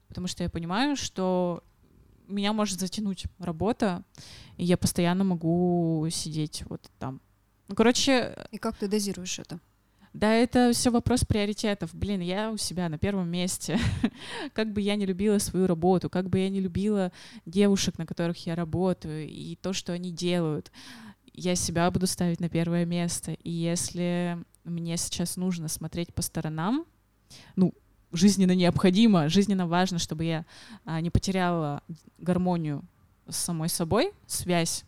потому 0.08 0.28
что 0.28 0.44
я 0.44 0.50
понимаю, 0.50 0.96
что 0.96 1.64
меня 2.28 2.54
может 2.54 2.80
затянуть 2.80 3.26
работа, 3.38 4.04
и 4.58 4.66
я 4.66 4.78
постоянно 4.78 5.24
могу 5.24 6.08
сидеть 6.12 6.64
вот 6.68 6.90
там. 6.98 7.22
Ну, 7.68 7.76
короче... 7.76 8.36
И 8.52 8.58
как 8.58 8.76
ты 8.76 8.88
дозируешь 8.88 9.40
это? 9.40 9.60
Да, 10.14 10.34
это 10.34 10.72
все 10.74 10.92
вопрос 10.92 11.24
приоритетов. 11.24 11.96
Блин, 11.96 12.20
я 12.20 12.52
у 12.52 12.58
себя 12.58 12.90
на 12.90 12.98
первом 12.98 13.30
месте. 13.30 13.80
как 14.54 14.74
бы 14.74 14.82
я 14.82 14.96
не 14.98 15.06
любила 15.06 15.38
свою 15.38 15.68
работу, 15.68 16.10
как 16.10 16.30
бы 16.30 16.40
я 16.40 16.50
не 16.50 16.60
любила 16.60 17.14
девушек, 17.46 17.98
на 17.98 18.06
которых 18.06 18.46
я 18.46 18.56
работаю, 18.56 19.28
и 19.28 19.56
то, 19.56 19.72
что 19.72 19.94
они 19.94 20.12
делают, 20.12 20.72
я 21.34 21.56
себя 21.56 21.90
буду 21.92 22.08
ставить 22.08 22.42
на 22.42 22.50
первое 22.50 22.86
место. 22.86 23.32
И 23.32 23.50
если 23.50 24.38
мне 24.66 24.98
сейчас 24.98 25.38
нужно 25.38 25.70
смотреть 25.70 26.14
по 26.14 26.22
сторонам, 26.22 26.86
ну, 27.56 27.74
жизненно 28.12 28.54
необходимо, 28.54 29.30
жизненно 29.30 29.66
важно, 29.66 29.98
чтобы 29.98 30.26
я 30.26 30.46
а, 30.84 31.00
не 31.00 31.10
потеряла 31.10 31.84
гармонию 32.18 32.84
с 33.30 33.38
самой 33.38 33.70
собой, 33.70 34.12
связь, 34.28 34.84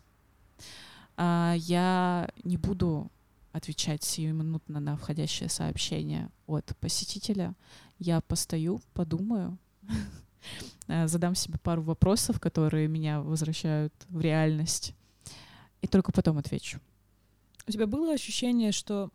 а, 1.16 1.54
я 1.56 2.28
не 2.42 2.58
буду 2.58 3.10
отвечать 3.54 4.02
сиюминутно 4.02 4.80
на 4.80 4.96
входящее 4.96 5.48
сообщение 5.48 6.28
от 6.48 6.76
посетителя. 6.80 7.54
Я 8.00 8.20
постою, 8.20 8.80
подумаю, 8.94 9.56
задам 10.88 11.36
себе 11.36 11.58
пару 11.62 11.80
вопросов, 11.80 12.40
которые 12.40 12.88
меня 12.88 13.20
возвращают 13.20 13.94
в 14.08 14.20
реальность, 14.20 14.92
и 15.82 15.86
только 15.86 16.10
потом 16.10 16.36
отвечу. 16.38 16.80
У 17.68 17.70
тебя 17.70 17.86
было 17.86 18.12
ощущение, 18.12 18.72
что 18.72 19.10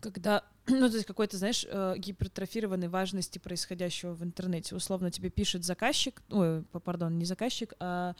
когда 0.00 0.44
ну, 0.66 0.88
то 0.88 0.96
есть 0.96 1.06
какой-то, 1.06 1.38
знаешь, 1.38 1.64
э, 1.68 1.94
гипертрофированной 1.96 2.88
важности 2.88 3.38
происходящего 3.38 4.14
в 4.14 4.22
интернете. 4.24 4.74
Условно 4.74 5.10
тебе 5.10 5.30
пишет 5.30 5.64
заказчик, 5.64 6.22
ой, 6.30 6.62
пардон, 6.64 7.18
не 7.18 7.24
заказчик, 7.24 7.72
а 7.78 8.14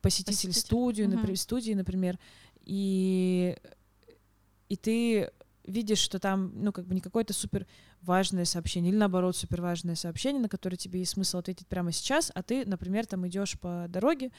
посетитель. 0.00 0.52
студии, 0.52 1.02
угу. 1.02 1.12
например, 1.12 1.36
студии, 1.36 1.72
например, 1.72 2.18
и, 2.64 3.56
и 4.68 4.76
ты 4.76 5.30
видишь, 5.66 5.98
что 5.98 6.18
там, 6.18 6.52
ну, 6.54 6.72
как 6.72 6.86
бы 6.86 6.94
не 6.94 7.00
какое-то 7.00 7.32
супер 7.32 7.66
важное 8.02 8.44
сообщение, 8.44 8.92
или 8.92 8.98
наоборот, 8.98 9.36
супер 9.36 9.62
важное 9.62 9.94
сообщение, 9.94 10.40
на 10.40 10.48
которое 10.48 10.76
тебе 10.76 11.00
есть 11.00 11.12
смысл 11.12 11.38
ответить 11.38 11.66
прямо 11.66 11.90
сейчас, 11.90 12.30
а 12.34 12.42
ты, 12.42 12.66
например, 12.66 13.06
там 13.06 13.26
идешь 13.26 13.58
по 13.58 13.86
дороге, 13.88 14.30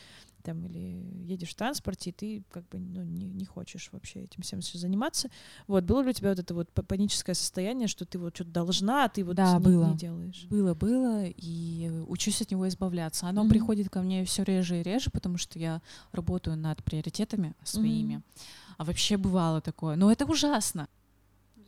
там, 0.43 0.63
или 0.67 1.23
едешь 1.23 1.49
в 1.49 1.55
транспорте, 1.55 2.11
и 2.11 2.13
ты 2.13 2.43
как 2.51 2.67
бы 2.69 2.77
ну, 2.77 3.03
не, 3.03 3.25
не 3.25 3.45
хочешь 3.45 3.89
вообще 3.91 4.25
этим 4.25 4.43
всем 4.43 4.61
все 4.61 4.77
заниматься. 4.77 5.29
Вот, 5.65 5.83
было 5.83 6.01
ли 6.01 6.09
у 6.09 6.13
тебя 6.13 6.29
вот 6.29 6.39
это 6.39 6.53
вот 6.53 6.71
паническое 6.71 7.33
состояние, 7.33 7.87
что 7.87 8.05
ты 8.05 8.19
вот 8.19 8.35
что-то 8.35 8.51
должна, 8.51 9.05
а 9.05 9.09
ты 9.09 9.23
вот 9.23 9.35
да, 9.35 9.57
не, 9.57 9.59
было. 9.59 9.87
не 9.87 9.97
делаешь? 9.97 10.45
Было, 10.47 10.75
было, 10.75 11.25
и 11.25 11.89
учусь 12.07 12.43
от 12.43 12.51
него 12.51 12.67
избавляться. 12.67 13.27
Оно 13.27 13.45
mm-hmm. 13.45 13.49
приходит 13.49 13.89
ко 13.89 14.01
мне 14.01 14.23
все 14.25 14.43
реже 14.43 14.81
и 14.81 14.83
реже, 14.83 15.09
потому 15.09 15.37
что 15.37 15.57
я 15.57 15.81
работаю 16.11 16.55
над 16.55 16.83
приоритетами 16.83 17.55
своими. 17.63 18.15
Mm-hmm. 18.15 18.41
А 18.77 18.83
вообще 18.83 19.17
бывало 19.17 19.61
такое. 19.61 19.95
Но 19.95 20.11
это 20.11 20.25
ужасно 20.25 20.87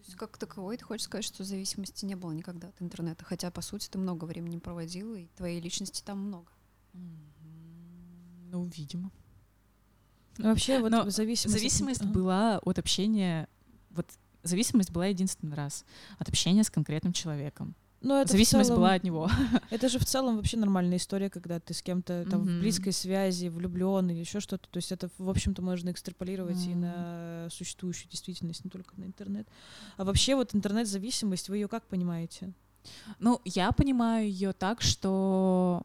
есть 0.08 0.18
как 0.18 0.38
таковой 0.38 0.78
ты 0.78 0.86
хочешь 0.86 1.06
сказать, 1.06 1.26
что 1.26 1.44
зависимости 1.44 2.06
не 2.06 2.16
было 2.16 2.32
никогда 2.32 2.70
от 2.70 2.82
интернета, 2.82 3.26
хотя 3.26 3.52
по 3.52 3.62
сути 3.62 3.88
ты 3.90 3.98
много 3.98 4.26
времени 4.26 4.58
проводил 4.58 5.14
и 5.16 5.28
твоей 5.36 5.60
личности 5.60 6.02
там 6.04 6.20
много. 6.20 6.52
Ну, 6.94 8.64
видимо. 8.64 9.12
Ну, 10.38 10.50
вообще 10.50 10.80
вот 10.80 10.92
Но 10.92 11.10
зависимость, 11.10 11.58
зависимость 11.58 12.02
от... 12.02 12.12
была 12.12 12.60
от 12.60 12.80
общения, 12.80 13.50
вот 13.90 14.08
зависимость 14.44 14.92
была 14.92 15.08
единственный 15.08 15.56
раз 15.56 15.84
от 16.18 16.30
общения 16.30 16.64
с 16.64 16.70
конкретным 16.70 17.14
человеком. 17.14 17.76
Но 18.02 18.22
это 18.22 18.34
Зависимость 18.34 18.68
целом, 18.68 18.82
была 18.82 18.94
от 18.94 19.04
него. 19.04 19.30
Это 19.72 19.90
же 19.90 19.98
в 19.98 20.06
целом 20.06 20.36
вообще 20.36 20.58
нормальная 20.58 20.98
история, 20.98 21.30
когда 21.30 21.60
ты 21.60 21.74
с 21.74 21.82
кем-то 21.82 22.28
там 22.30 22.44
mm-hmm. 22.44 22.58
в 22.58 22.60
близкой 22.60 22.94
связи, 22.94 23.48
влюблен 23.48 24.10
или 24.12 24.20
еще 24.20 24.40
что-то. 24.40 24.68
То 24.70 24.78
есть 24.78 24.92
это, 24.92 25.10
в 25.18 25.30
общем-то, 25.30 25.64
можно 25.64 25.90
экстраполировать 25.90 26.58
mm-hmm. 26.58 26.72
и 26.72 26.76
на 26.76 27.48
существующую 27.50 28.10
действительность, 28.10 28.64
не 28.64 28.70
только 28.70 28.94
на 28.98 29.06
интернет. 29.06 29.48
А 29.98 30.04
вообще 30.04 30.36
вот 30.36 30.54
интернет-зависимость, 30.54 31.50
вы 31.50 31.58
ее 31.58 31.68
как 31.68 31.84
понимаете? 31.88 32.54
Ну, 33.20 33.42
я 33.46 33.72
понимаю 33.72 34.30
ее 34.30 34.54
так, 34.54 34.82
что 34.82 35.82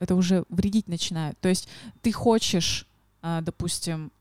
это 0.00 0.14
уже 0.14 0.44
вредить 0.50 0.86
начинает. 0.86 1.40
То 1.40 1.48
есть 1.48 1.66
ты 2.02 2.12
хочешь, 2.12 2.86
а, 3.22 3.40
допустим, 3.40 4.12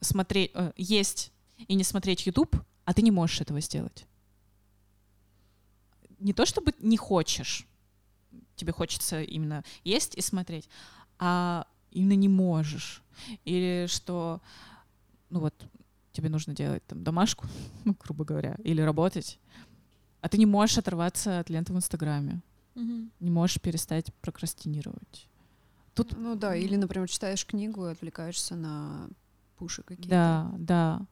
смотреть, 0.00 0.52
э, 0.54 0.72
есть 0.76 1.32
и 1.68 1.74
не 1.74 1.84
смотреть 1.84 2.26
YouTube, 2.26 2.56
а 2.84 2.94
ты 2.94 3.02
не 3.02 3.10
можешь 3.10 3.40
этого 3.40 3.60
сделать 3.60 4.06
не 6.18 6.32
то 6.32 6.46
чтобы 6.46 6.72
не 6.80 6.96
хочешь, 6.96 7.66
тебе 8.56 8.72
хочется 8.72 9.22
именно 9.22 9.64
есть 9.84 10.14
и 10.14 10.20
смотреть, 10.20 10.68
а 11.18 11.66
именно 11.90 12.14
не 12.14 12.28
можешь. 12.28 13.02
Или 13.44 13.86
что, 13.88 14.40
ну 15.30 15.40
вот, 15.40 15.54
тебе 16.12 16.28
нужно 16.28 16.54
делать 16.54 16.84
там 16.86 17.02
домашку, 17.02 17.46
ну, 17.84 17.96
грубо 18.04 18.24
говоря, 18.24 18.56
или 18.64 18.80
работать, 18.80 19.38
а 20.20 20.28
ты 20.28 20.38
не 20.38 20.46
можешь 20.46 20.78
оторваться 20.78 21.40
от 21.40 21.50
ленты 21.50 21.72
в 21.72 21.76
Инстаграме. 21.76 22.42
Угу. 22.74 23.08
Не 23.20 23.30
можешь 23.30 23.60
перестать 23.60 24.12
прокрастинировать. 24.14 25.28
Тут... 25.94 26.16
Ну 26.16 26.34
да, 26.34 26.56
или, 26.56 26.76
например, 26.76 27.08
читаешь 27.08 27.46
книгу 27.46 27.86
и 27.86 27.92
отвлекаешься 27.92 28.56
на 28.56 29.08
пуши 29.56 29.82
какие-то. 29.82 30.08
Да, 30.08 30.50
да. 30.58 31.06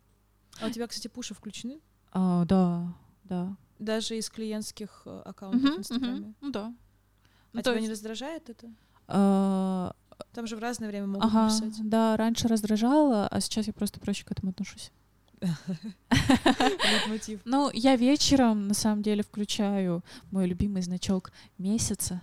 А 0.61 0.67
у 0.67 0.71
тебя, 0.71 0.87
кстати, 0.87 1.09
пуши 1.09 1.35
включены? 1.35 1.81
А, 2.11 2.45
да, 2.47 2.93
да. 3.25 3.57
Даже 3.83 4.17
из 4.17 4.31
клиентских 4.31 5.03
э, 5.07 5.23
аккаунтов 5.25 5.77
в 5.77 5.79
Инстаграме? 5.79 6.35
Ну 6.41 6.51
да. 6.51 6.67
А 6.67 6.75
ну, 7.53 7.63
тебя 7.63 7.73
есть... 7.75 7.83
не 7.83 7.91
раздражает 7.91 8.49
это? 8.49 8.73
Uh... 9.09 9.95
Там 10.33 10.47
же 10.47 10.57
в 10.57 10.61
разное 10.61 10.89
время 10.89 11.07
могут 11.07 11.25
ага, 11.25 11.49
писать. 11.49 11.75
Да, 11.83 12.17
раньше 12.17 12.49
раздражало, 12.49 13.27
а 13.27 13.41
сейчас 13.41 13.67
я 13.67 13.73
просто 13.73 14.01
проще 14.01 14.25
к 14.25 14.31
этому 14.31 14.51
отношусь. 14.51 14.93
Ну, 17.45 17.71
я 17.73 17.97
вечером, 17.97 18.69
на 18.69 18.75
самом 18.75 19.03
деле, 19.03 19.23
включаю 19.23 20.05
мой 20.31 20.47
любимый 20.47 20.83
значок 20.83 21.33
месяца. 21.59 22.23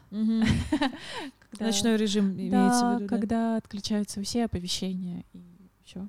Ночной 1.60 1.98
режим 1.98 2.32
имеется 2.32 2.86
в 2.86 3.00
виду, 3.00 3.10
когда 3.10 3.58
отключаются 3.58 4.22
все 4.22 4.46
оповещения 4.46 5.26
и 5.34 5.70
все. 5.84 6.08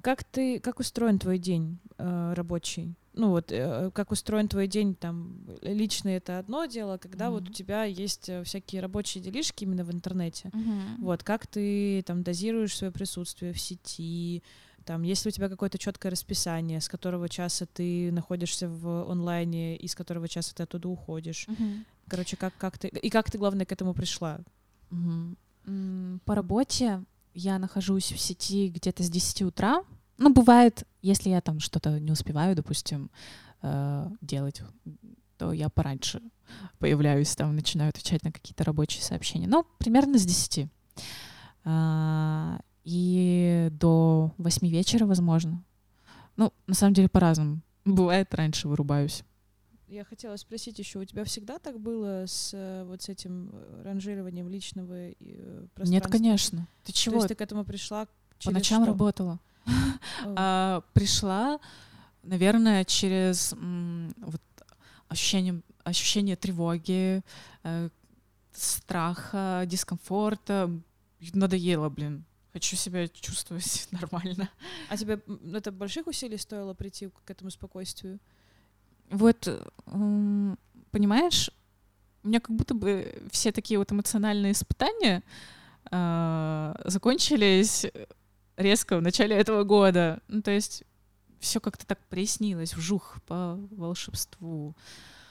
Как 0.00 0.22
ты, 0.24 0.60
как 0.60 0.80
устроен 0.80 1.18
твой 1.18 1.38
день 1.38 1.78
э, 1.96 2.34
рабочий? 2.34 2.96
Ну 3.14 3.30
вот 3.30 3.52
э, 3.52 3.90
как 3.94 4.10
устроен 4.10 4.48
твой 4.48 4.66
день 4.66 4.94
там 4.94 5.36
лично 5.62 6.08
это 6.10 6.38
одно 6.38 6.64
дело, 6.66 6.98
когда 6.98 7.26
mm-hmm. 7.26 7.30
вот 7.30 7.48
у 7.48 7.52
тебя 7.52 7.84
есть 7.84 8.28
э, 8.28 8.42
всякие 8.44 8.80
рабочие 8.80 9.22
делишки 9.22 9.64
именно 9.64 9.84
в 9.84 9.92
интернете, 9.92 10.50
mm-hmm. 10.52 11.00
вот 11.00 11.22
как 11.22 11.46
ты 11.46 12.02
там 12.02 12.22
дозируешь 12.22 12.76
свое 12.76 12.92
присутствие 12.92 13.52
в 13.52 13.60
сети, 13.60 14.42
там, 14.84 15.02
есть 15.02 15.24
ли 15.24 15.28
у 15.28 15.32
тебя 15.32 15.48
какое-то 15.48 15.78
четкое 15.78 16.10
расписание, 16.10 16.80
с 16.80 16.88
которого 16.88 17.28
часа 17.28 17.66
ты 17.66 18.10
находишься 18.12 18.68
в 18.68 19.10
онлайне 19.10 19.76
и 19.76 19.86
с 19.86 19.94
которого 19.94 20.28
часа 20.28 20.54
ты 20.54 20.64
оттуда 20.64 20.88
уходишь. 20.88 21.46
Mm-hmm. 21.48 21.84
Короче, 22.08 22.36
как, 22.36 22.56
как 22.58 22.78
ты... 22.78 22.88
И 22.88 23.10
как 23.10 23.30
ты, 23.30 23.38
главное, 23.38 23.64
к 23.64 23.72
этому 23.72 23.94
пришла? 23.94 24.40
Mm-hmm. 24.90 26.20
По 26.24 26.34
работе 26.34 27.04
я 27.34 27.58
нахожусь 27.58 28.12
в 28.12 28.18
сети 28.18 28.68
где-то 28.68 29.02
с 29.02 29.10
10 29.10 29.42
утра, 29.42 29.84
ну, 30.22 30.32
бывает, 30.32 30.86
если 31.02 31.30
я 31.30 31.40
там 31.40 31.60
что-то 31.60 32.00
не 32.00 32.12
успеваю, 32.12 32.56
допустим, 32.56 33.10
э, 33.62 34.10
делать, 34.20 34.62
то 35.38 35.52
я 35.52 35.68
пораньше 35.68 36.22
появляюсь, 36.78 37.34
там 37.34 37.54
начинаю 37.54 37.90
отвечать 37.90 38.22
на 38.24 38.32
какие-то 38.32 38.64
рабочие 38.64 39.02
сообщения. 39.02 39.46
Ну, 39.46 39.66
примерно 39.78 40.18
с 40.18 40.24
10. 40.24 40.68
А, 41.64 42.60
и 42.84 43.68
до 43.72 44.32
8 44.38 44.68
вечера, 44.68 45.06
возможно. 45.06 45.62
Ну, 46.36 46.52
на 46.66 46.74
самом 46.74 46.94
деле, 46.94 47.08
по-разному. 47.08 47.60
Бывает, 47.84 48.32
раньше 48.34 48.68
вырубаюсь. 48.68 49.24
Я 49.88 50.04
хотела 50.04 50.36
спросить 50.36 50.78
еще, 50.78 51.00
у 51.00 51.04
тебя 51.04 51.24
всегда 51.24 51.58
так 51.58 51.78
было 51.78 52.24
с 52.26 52.52
э, 52.54 52.84
вот 52.84 53.02
с 53.02 53.10
этим 53.10 53.50
э, 53.52 53.82
ранжированием 53.84 54.48
личного 54.48 55.12
пространства? 55.74 55.92
Нет, 55.92 56.06
конечно. 56.06 56.68
Ты 56.84 56.92
чего? 56.92 57.16
То 57.16 57.18
есть 57.18 57.28
ты 57.28 57.34
к 57.34 57.40
этому 57.42 57.64
пришла 57.64 58.08
через 58.38 58.54
По 58.54 58.58
ночам 58.58 58.84
что? 58.84 58.92
работала. 58.92 59.38
А, 60.36 60.82
пришла, 60.92 61.58
наверное, 62.22 62.84
через 62.84 63.54
вот 63.58 64.40
ощущение, 65.08 65.60
ощущение 65.84 66.36
тревоги, 66.36 67.22
э, 67.64 67.88
страха, 68.52 69.64
дискомфорта. 69.66 70.70
Надоело, 71.32 71.88
блин. 71.88 72.24
Хочу 72.52 72.76
себя 72.76 73.08
чувствовать 73.08 73.88
нормально. 73.92 74.48
А 74.88 74.96
тебе 74.96 75.20
это 75.54 75.72
больших 75.72 76.06
усилий 76.06 76.38
стоило 76.38 76.74
прийти 76.74 77.10
к 77.24 77.30
этому 77.30 77.50
спокойствию? 77.50 78.18
Вот, 79.10 79.48
понимаешь, 80.90 81.50
у 82.22 82.28
меня 82.28 82.40
как 82.40 82.54
будто 82.56 82.74
бы 82.74 83.22
все 83.30 83.52
такие 83.52 83.78
вот 83.78 83.92
эмоциональные 83.92 84.52
испытания 84.52 85.22
э, 85.90 86.74
закончились 86.84 87.86
резко 88.62 88.96
в 88.98 89.02
начале 89.02 89.36
этого 89.36 89.64
года. 89.64 90.20
Ну, 90.28 90.42
то 90.42 90.50
есть 90.50 90.84
все 91.40 91.60
как-то 91.60 91.86
так 91.86 91.98
прояснилось, 92.08 92.74
вжух 92.74 93.18
по 93.26 93.58
волшебству. 93.70 94.74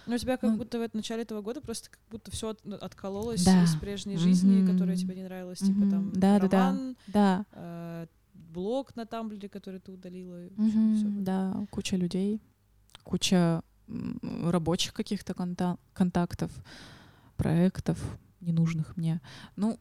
Ну, 0.08 0.16
у 0.16 0.18
тебя 0.18 0.36
как 0.38 0.50
Ну, 0.52 0.58
будто 0.58 0.80
в 0.80 0.94
начале 0.96 1.22
этого 1.24 1.42
года 1.42 1.62
просто 1.62 1.90
как 1.90 2.00
будто 2.10 2.32
все 2.32 2.56
откололось 2.82 3.44
Да. 3.46 3.64
из 3.64 3.76
прежней 3.76 4.18
жизни, 4.18 4.62
Мгм. 4.62 4.74
которая 4.74 4.96
тебе 4.98 5.16
не 5.16 5.24
нравилась, 5.24 5.60
типа 5.60 5.80
Мгм. 5.80 5.90
там 5.92 6.12
Да, 6.14 6.40
да, 6.40 6.48
да. 6.48 6.58
роман, 6.72 6.96
Да, 7.08 7.46
э, 7.54 8.08
блог 8.34 8.96
на 8.96 9.06
Тамблере, 9.06 9.48
который 9.48 9.80
ты 9.80 9.92
удалила. 9.92 10.48
Мгм, 10.58 10.96
всё. 10.96 11.08
да, 11.24 11.66
куча 11.70 11.96
людей, 11.98 12.42
куча 13.04 13.62
рабочих 14.44 14.94
каких-то 14.94 15.34
конта- 15.34 15.78
контактов, 15.94 16.52
проектов 17.38 18.00
ненужных 18.42 18.98
мне. 18.98 19.22
Ну, 19.56 19.78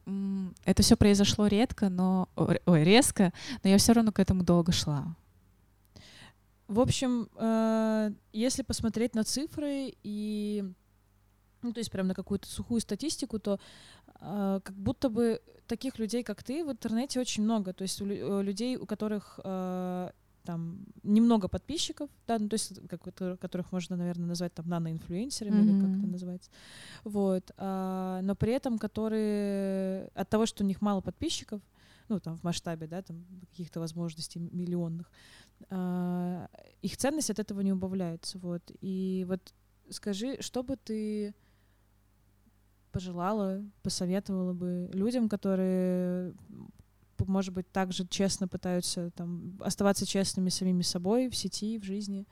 это 0.64 0.82
все 0.82 0.96
произошло 0.96 1.46
редко, 1.46 1.88
но 1.88 2.28
ой, 2.36 2.84
резко, 2.84 3.32
но 3.62 3.70
я 3.70 3.78
все 3.78 3.92
равно 3.92 4.12
к 4.12 4.18
этому 4.18 4.44
долго 4.44 4.72
шла. 4.72 5.16
В 6.68 6.78
общем, 6.78 7.28
э, 7.34 8.12
если 8.32 8.62
посмотреть 8.62 9.16
на 9.16 9.24
цифры 9.24 9.92
и, 10.04 10.64
ну, 11.62 11.72
то 11.72 11.80
есть 11.80 11.90
прям 11.90 12.06
на 12.06 12.14
какую-то 12.14 12.46
сухую 12.46 12.80
статистику, 12.80 13.40
то 13.40 13.58
э, 14.20 14.60
как 14.62 14.76
будто 14.76 15.08
бы 15.08 15.42
таких 15.66 15.98
людей, 15.98 16.22
как 16.22 16.44
ты, 16.44 16.64
в 16.64 16.70
интернете 16.70 17.20
очень 17.20 17.42
много. 17.42 17.72
То 17.72 17.82
есть 17.82 18.00
у 18.00 18.06
лю- 18.06 18.40
людей, 18.42 18.76
у 18.76 18.86
которых 18.86 19.40
э, 19.42 20.10
там 20.44 20.79
немного 21.03 21.48
подписчиков, 21.48 22.11
да, 22.26 22.38
ну, 22.38 22.48
то 22.48 22.55
есть 22.55 22.87
как, 22.88 23.07
вот, 23.07 23.38
которых 23.40 23.72
можно, 23.72 23.96
наверное, 23.96 24.26
назвать 24.26 24.55
там 24.55 24.68
наноинфлюенсерами 24.68 25.62
или 25.62 25.81
как 25.81 25.98
это 25.98 26.07
называется. 26.07 26.50
Вот. 27.05 27.50
а, 27.57 28.20
но 28.22 28.35
при 28.35 28.53
этом 28.53 28.79
которые 28.79 30.09
от 30.14 30.29
того, 30.29 30.46
что 30.46 30.64
у 30.64 30.66
них 30.66 30.83
мало 30.83 31.00
подписчиков, 31.00 31.61
ну, 32.09 32.18
там, 32.18 32.37
в 32.37 32.42
масштабе, 32.42 32.87
да, 32.87 33.03
там, 33.03 33.24
каких-то 33.50 33.81
возможностей 33.81 34.40
миллионных, 34.40 35.11
а, 35.68 36.48
их 36.83 36.96
ценность 36.96 37.31
от 37.31 37.38
этого 37.38 37.61
не 37.61 37.72
убавляется, 37.72 38.38
вот. 38.38 38.62
И 38.81 39.24
вот 39.29 39.55
скажи, 39.90 40.40
что 40.40 40.62
бы 40.62 40.76
ты 40.76 41.35
пожелала, 42.92 43.62
посоветовала 43.83 44.53
бы 44.53 44.90
людям, 44.92 45.29
которые, 45.29 46.35
может 47.28 47.54
быть, 47.54 47.70
также 47.70 48.06
честно 48.06 48.48
пытаются 48.48 49.11
там 49.12 49.59
оставаться 49.61 50.06
честными 50.06 50.48
самими 50.48 50.83
собой 50.83 51.28
в 51.28 51.37
сети, 51.37 51.78
в 51.78 51.85
жизни, 51.85 52.26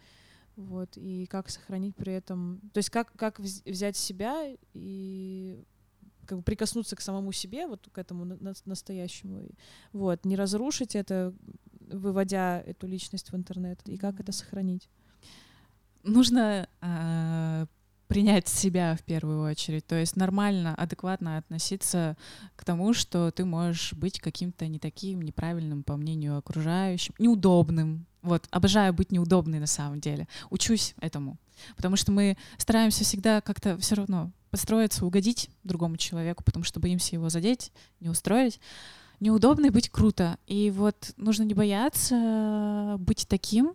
вот, 0.56 0.96
и 0.96 1.26
как 1.26 1.50
сохранить 1.50 1.94
при 1.96 2.12
этом, 2.12 2.60
то 2.72 2.78
есть 2.78 2.90
как, 2.90 3.12
как 3.12 3.38
вз- 3.40 3.62
взять 3.70 3.96
себя 3.96 4.54
и 4.74 5.62
как 6.26 6.38
бы 6.38 6.44
прикоснуться 6.44 6.96
к 6.96 7.00
самому 7.00 7.32
себе, 7.32 7.66
вот 7.66 7.88
к 7.90 7.96
этому 7.98 8.24
на- 8.24 8.36
на- 8.36 8.54
настоящему, 8.64 9.48
вот, 9.92 10.24
не 10.24 10.36
разрушить 10.36 10.94
это, 10.96 11.32
выводя 11.80 12.60
эту 12.60 12.86
личность 12.86 13.32
в 13.32 13.36
интернет, 13.36 13.80
и 13.88 13.96
как 13.96 14.20
это 14.20 14.32
сохранить. 14.32 14.90
Нужно 16.02 16.68
э, 16.80 17.66
принять 18.08 18.48
себя 18.48 18.96
в 18.96 19.02
первую 19.04 19.42
очередь, 19.42 19.86
то 19.86 19.94
есть 19.94 20.16
нормально, 20.16 20.74
адекватно 20.74 21.36
относиться 21.36 22.16
к 22.56 22.64
тому, 22.64 22.94
что 22.94 23.30
ты 23.30 23.44
можешь 23.44 23.92
быть 23.92 24.18
каким-то 24.18 24.66
не 24.66 24.78
таким, 24.78 25.22
неправильным 25.22 25.82
по 25.82 25.96
мнению 25.96 26.38
окружающим, 26.38 27.14
неудобным. 27.18 28.06
Вот, 28.22 28.48
обожаю 28.50 28.92
быть 28.94 29.12
неудобной 29.12 29.60
на 29.60 29.66
самом 29.66 30.00
деле. 30.00 30.26
Учусь 30.50 30.94
этому. 31.00 31.36
Потому 31.76 31.96
что 31.96 32.10
мы 32.10 32.36
стараемся 32.56 33.04
всегда 33.04 33.40
как-то 33.40 33.76
все 33.78 33.94
равно 33.94 34.32
подстроиться, 34.50 35.04
угодить 35.04 35.50
другому 35.62 35.96
человеку, 35.98 36.42
потому 36.42 36.64
что 36.64 36.80
боимся 36.80 37.14
его 37.14 37.28
задеть, 37.28 37.72
не 38.00 38.08
устроить. 38.08 38.60
Неудобно 39.20 39.70
быть 39.70 39.90
круто. 39.90 40.38
И 40.46 40.70
вот 40.70 41.12
нужно 41.16 41.42
не 41.42 41.54
бояться 41.54 42.96
быть 43.00 43.26
таким 43.28 43.74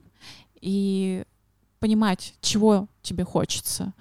и 0.61 1.25
понимать, 1.83 2.33
чего 2.39 2.87
тебе 3.01 3.25
хочется. 3.25 3.91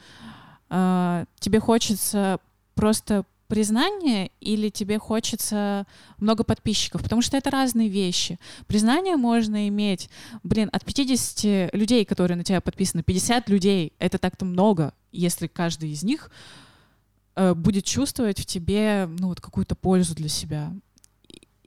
А, 0.71 1.25
Тебе 1.40 1.59
хочется 1.59 2.38
просто 2.77 3.25
признание 3.49 4.31
или 4.40 4.68
тебе 4.68 5.01
хочется 5.01 5.85
много 6.18 6.45
подписчиков, 6.45 7.03
потому 7.03 7.23
что 7.23 7.37
это 7.37 7.51
разные 7.51 7.88
вещи. 7.88 8.38
Признание 8.68 9.16
можно 9.16 9.66
иметь, 9.66 10.09
блин, 10.45 10.71
от 10.73 10.85
50 10.85 11.75
людей, 11.75 12.05
которые 12.05 12.37
на 12.37 12.45
тебя 12.45 12.61
подписаны, 12.61 13.03
50 13.03 13.49
людей, 13.49 13.92
это 13.99 14.18
так-то 14.18 14.45
много, 14.45 14.95
если 15.11 15.49
каждый 15.49 15.90
из 15.90 16.05
них 16.05 16.31
э, 17.35 17.53
будет 17.53 17.85
чувствовать 17.85 18.38
в 18.38 18.47
тебе 18.47 19.09
ну, 19.18 19.27
вот 19.27 19.40
какую-то 19.40 19.75
пользу 19.75 20.14
для 20.14 20.29
себя. 20.29 20.73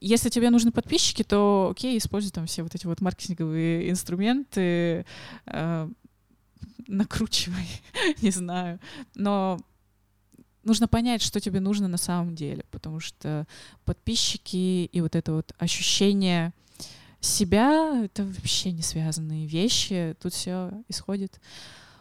Если 0.01 0.29
тебе 0.29 0.49
нужны 0.49 0.71
подписчики, 0.71 1.23
то 1.23 1.69
окей, 1.71 1.97
используй 1.97 2.31
там 2.31 2.45
все 2.45 2.63
вот 2.63 2.75
эти 2.75 2.85
вот 2.85 3.01
маркетинговые 3.01 3.89
инструменты, 3.89 5.05
э, 5.47 5.89
накручивай, 6.87 7.67
не 8.21 8.31
знаю. 8.31 8.79
Но 9.15 9.59
нужно 10.63 10.87
понять, 10.87 11.21
что 11.21 11.39
тебе 11.39 11.59
нужно 11.59 11.87
на 11.87 11.97
самом 11.97 12.35
деле, 12.35 12.65
потому 12.71 12.99
что 12.99 13.47
подписчики 13.85 14.85
и 14.85 15.01
вот 15.01 15.15
это 15.15 15.33
вот 15.33 15.53
ощущение 15.57 16.53
себя— 17.21 18.03
это 18.05 18.25
вообще 18.25 18.71
не 18.71 18.81
связанные 18.81 19.47
вещи. 19.47 20.15
Тут 20.21 20.33
все 20.33 20.71
исходит 20.87 21.39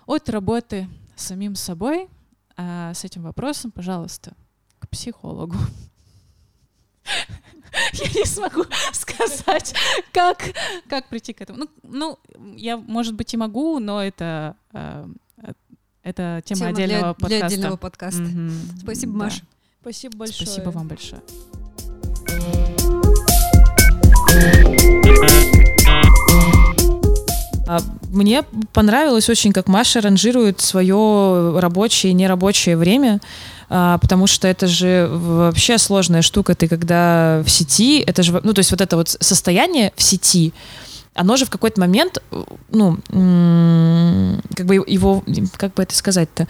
от 0.06 0.28
работы 0.28 0.88
самим 1.16 1.54
собой. 1.54 2.08
А 2.56 2.94
с 2.94 3.04
этим 3.04 3.22
вопросом, 3.22 3.70
пожалуйста, 3.70 4.34
к 4.78 4.88
психологу. 4.88 5.56
Я 7.92 8.08
не 8.20 8.24
смогу 8.24 8.64
сказать, 8.92 9.74
как, 10.12 10.38
как 10.88 11.08
прийти 11.08 11.32
к 11.32 11.40
этому. 11.40 11.58
Ну, 11.58 11.68
ну, 11.82 12.18
я, 12.56 12.76
может 12.76 13.14
быть, 13.14 13.34
и 13.34 13.36
могу, 13.36 13.78
но 13.80 14.02
это, 14.02 14.54
э, 14.72 15.06
это 16.02 16.42
тема, 16.44 16.58
Тема 16.58 16.70
отдельного 16.70 17.00
для, 17.00 17.14
подкаста. 17.14 17.36
для 17.36 17.46
отдельного 17.46 17.76
подкаста. 17.76 18.22
Мгм. 18.22 18.52
Спасибо, 18.80 19.12
Да. 19.12 19.18
Маша. 19.24 19.42
Спасибо 19.80 20.16
большое. 20.18 20.46
Спасибо 20.46 20.70
вам 20.70 20.88
большое. 20.88 21.22
А, 27.66 27.78
Мне 28.10 28.42
понравилось 28.72 29.28
очень, 29.28 29.52
как 29.52 29.68
Маша 29.68 30.00
ранжирует 30.00 30.60
свое 30.60 31.58
рабочее 31.58 32.10
и 32.10 32.14
нерабочее 32.14 32.76
время, 32.76 33.20
а, 33.68 33.98
потому 33.98 34.26
что 34.26 34.46
это 34.48 34.66
же 34.66 35.08
вообще 35.10 35.78
сложная 35.78 36.22
штука. 36.22 36.54
Ты 36.54 36.68
когда 36.68 37.42
в 37.44 37.50
сети, 37.50 38.00
это 38.00 38.22
же, 38.22 38.40
ну, 38.42 38.52
то 38.52 38.60
есть 38.60 38.70
вот 38.70 38.80
это 38.80 38.96
вот 38.96 39.08
состояние 39.20 39.92
в 39.96 40.02
сети, 40.02 40.52
оно 41.14 41.36
же 41.36 41.46
в 41.46 41.50
какой-то 41.50 41.80
момент, 41.80 42.22
ну, 42.70 42.98
как 44.56 44.66
бы 44.66 44.74
его, 44.74 45.22
как 45.56 45.74
бы 45.74 45.82
это 45.84 45.94
сказать-то, 45.94 46.48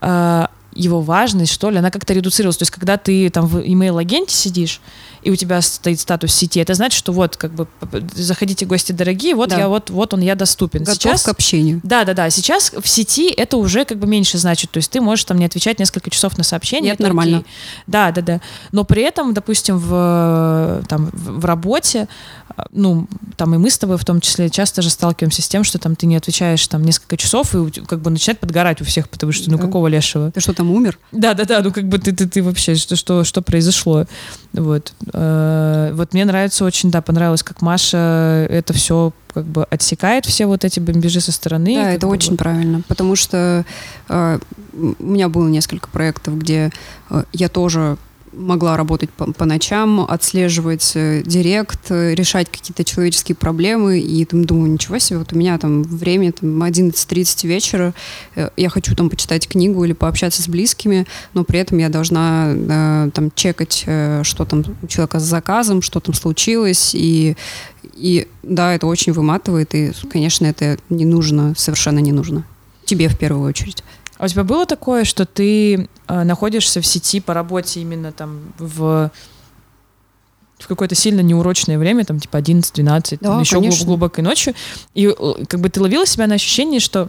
а, 0.00 0.50
его 0.74 1.00
важность, 1.00 1.52
что 1.52 1.70
ли, 1.70 1.78
она 1.78 1.90
как-то 1.90 2.14
редуцировалась. 2.14 2.56
То 2.56 2.62
есть, 2.62 2.70
когда 2.70 2.96
ты 2.96 3.28
там 3.30 3.46
в 3.46 3.58
email-агенте 3.58 4.32
сидишь, 4.32 4.80
и 5.22 5.30
у 5.30 5.36
тебя 5.36 5.60
стоит 5.62 6.00
статус 6.00 6.32
сети, 6.32 6.60
это 6.60 6.74
значит, 6.74 6.98
что 6.98 7.12
вот, 7.12 7.36
как 7.36 7.52
бы, 7.52 7.66
заходите, 8.14 8.66
гости 8.66 8.92
дорогие, 8.92 9.34
вот 9.34 9.50
Да. 9.50 9.58
я, 9.58 9.68
вот, 9.68 9.90
вот 9.90 10.14
он, 10.14 10.20
я 10.20 10.34
доступен. 10.34 10.80
Готов 10.80 10.94
Сейчас, 10.94 11.22
к 11.22 11.28
общению. 11.28 11.80
да, 11.82 12.04
да, 12.04 12.14
да. 12.14 12.30
Сейчас 12.30 12.72
в 12.72 12.88
сети 12.88 13.30
это 13.30 13.56
уже 13.56 13.84
как 13.84 13.98
бы 13.98 14.06
меньше 14.06 14.38
значит. 14.38 14.70
То 14.70 14.78
есть 14.78 14.90
ты 14.90 15.00
можешь 15.00 15.24
там 15.24 15.38
не 15.38 15.44
отвечать 15.44 15.78
несколько 15.78 16.10
часов 16.10 16.36
на 16.38 16.44
сообщения. 16.44 16.90
Нет, 16.90 16.98
нормально. 17.00 17.38
окей. 17.38 17.50
Да, 17.86 18.10
да, 18.12 18.22
да. 18.22 18.40
Но 18.72 18.84
при 18.84 19.02
этом, 19.02 19.34
допустим, 19.34 19.78
в, 19.78 20.82
там, 20.88 21.10
в 21.12 21.44
работе, 21.44 22.08
а, 22.56 22.66
ну, 22.72 23.06
там 23.36 23.54
и 23.54 23.58
мы 23.58 23.70
с 23.70 23.78
тобой 23.78 23.98
в 23.98 24.04
том 24.04 24.20
числе 24.20 24.50
часто 24.50 24.82
же 24.82 24.90
сталкиваемся 24.90 25.42
с 25.42 25.48
тем, 25.48 25.64
что 25.64 25.78
там 25.78 25.96
ты 25.96 26.06
не 26.06 26.16
отвечаешь 26.16 26.66
там 26.68 26.82
несколько 26.84 27.16
часов, 27.16 27.54
и 27.54 27.70
как 27.82 28.00
бы 28.00 28.10
начинает 28.10 28.40
подгорать 28.40 28.80
у 28.80 28.84
всех, 28.84 29.08
потому 29.08 29.32
что, 29.32 29.50
ну, 29.50 29.56
Да. 29.58 29.64
какого 29.64 29.86
лешего? 29.88 30.30
Ты 30.32 30.40
что, 30.40 30.52
там 30.54 30.70
умер? 30.70 30.98
Да, 31.12 31.34
да, 31.34 31.44
да, 31.44 31.60
ну 31.62 31.72
как 31.72 31.88
бы 31.88 31.98
ты, 31.98 32.12
ты, 32.12 32.26
ты 32.28 32.42
вообще, 32.42 32.74
что, 32.74 32.96
что, 32.96 33.24
что 33.24 33.42
произошло? 33.42 34.06
Вот. 34.52 34.92
Э, 35.12 35.92
Вот 35.94 36.12
мне 36.14 36.24
нравится 36.24 36.64
очень, 36.64 36.90
да, 36.90 37.00
понравилось, 37.02 37.42
как 37.42 37.62
Маша 37.62 38.46
это 38.48 38.72
все 38.72 39.12
как 39.32 39.44
бы 39.44 39.64
отсекает 39.64 40.26
все 40.26 40.46
вот 40.46 40.64
эти 40.64 40.80
бомбежи 40.80 41.20
со 41.20 41.32
стороны. 41.32 41.74
Да, 41.74 41.92
это 41.92 42.06
бы 42.06 42.12
очень 42.12 42.30
вот. 42.30 42.38
правильно, 42.38 42.82
потому 42.88 43.16
что 43.16 43.64
э, 44.08 44.38
у 44.72 45.04
меня 45.04 45.28
было 45.28 45.48
несколько 45.48 45.88
проектов, 45.88 46.38
где 46.38 46.70
э, 47.10 47.22
я 47.32 47.48
тоже 47.48 47.98
могла 48.38 48.76
работать 48.76 49.10
по, 49.10 49.32
по 49.32 49.44
ночам, 49.44 50.00
отслеживать 50.00 50.92
э, 50.94 51.22
директ, 51.24 51.90
э, 51.90 52.14
решать 52.14 52.48
какие-то 52.50 52.84
человеческие 52.84 53.36
проблемы, 53.36 53.98
и 54.00 54.24
там 54.24 54.44
думаю, 54.44 54.72
ничего 54.72 54.98
себе, 54.98 55.18
вот 55.18 55.32
у 55.32 55.36
меня 55.36 55.58
там 55.58 55.82
время 55.82 56.32
там 56.32 56.62
11.30 56.62 57.46
вечера, 57.46 57.94
э, 58.34 58.50
я 58.56 58.68
хочу 58.68 58.94
там 58.94 59.10
почитать 59.10 59.48
книгу 59.48 59.84
или 59.84 59.92
пообщаться 59.92 60.42
с 60.42 60.48
близкими, 60.48 61.06
но 61.34 61.44
при 61.44 61.60
этом 61.60 61.78
я 61.78 61.88
должна 61.88 62.52
э, 62.54 63.10
там 63.12 63.30
чекать, 63.34 63.84
э, 63.86 64.22
что 64.24 64.44
там 64.44 64.64
у 64.82 64.86
человека 64.86 65.18
с 65.18 65.24
заказом, 65.24 65.82
что 65.82 66.00
там 66.00 66.14
случилось, 66.14 66.94
и 66.94 67.36
и 67.94 68.28
да, 68.44 68.74
это 68.74 68.86
очень 68.86 69.12
выматывает, 69.12 69.74
и, 69.74 69.92
конечно, 70.10 70.46
это 70.46 70.78
не 70.88 71.04
нужно, 71.04 71.54
совершенно 71.56 71.98
не 71.98 72.12
нужно. 72.12 72.44
Тебе 72.84 73.08
в 73.08 73.18
первую 73.18 73.46
очередь. 73.46 73.82
А 74.18 74.24
у 74.24 74.28
тебя 74.28 74.44
было 74.44 74.66
такое, 74.66 75.04
что 75.04 75.24
ты 75.26 75.88
э, 76.08 76.22
находишься 76.24 76.80
в 76.80 76.86
сети 76.86 77.20
по 77.20 77.34
работе 77.34 77.80
именно 77.80 78.12
там 78.12 78.52
в 78.58 79.10
в 80.58 80.66
какое-то 80.66 80.96
сильно 80.96 81.20
неурочное 81.20 81.78
время, 81.78 82.04
там, 82.04 82.18
типа 82.18 82.38
11-12, 82.38 83.18
Да, 83.20 83.38
еще 83.40 83.54
конечно. 83.54 83.86
глубокой 83.86 84.24
ночью, 84.24 84.54
и 84.92 85.06
э, 85.06 85.44
как 85.46 85.60
бы 85.60 85.68
ты 85.68 85.80
ловила 85.80 86.04
себя 86.04 86.26
на 86.26 86.34
ощущении, 86.34 86.80
что, 86.80 87.08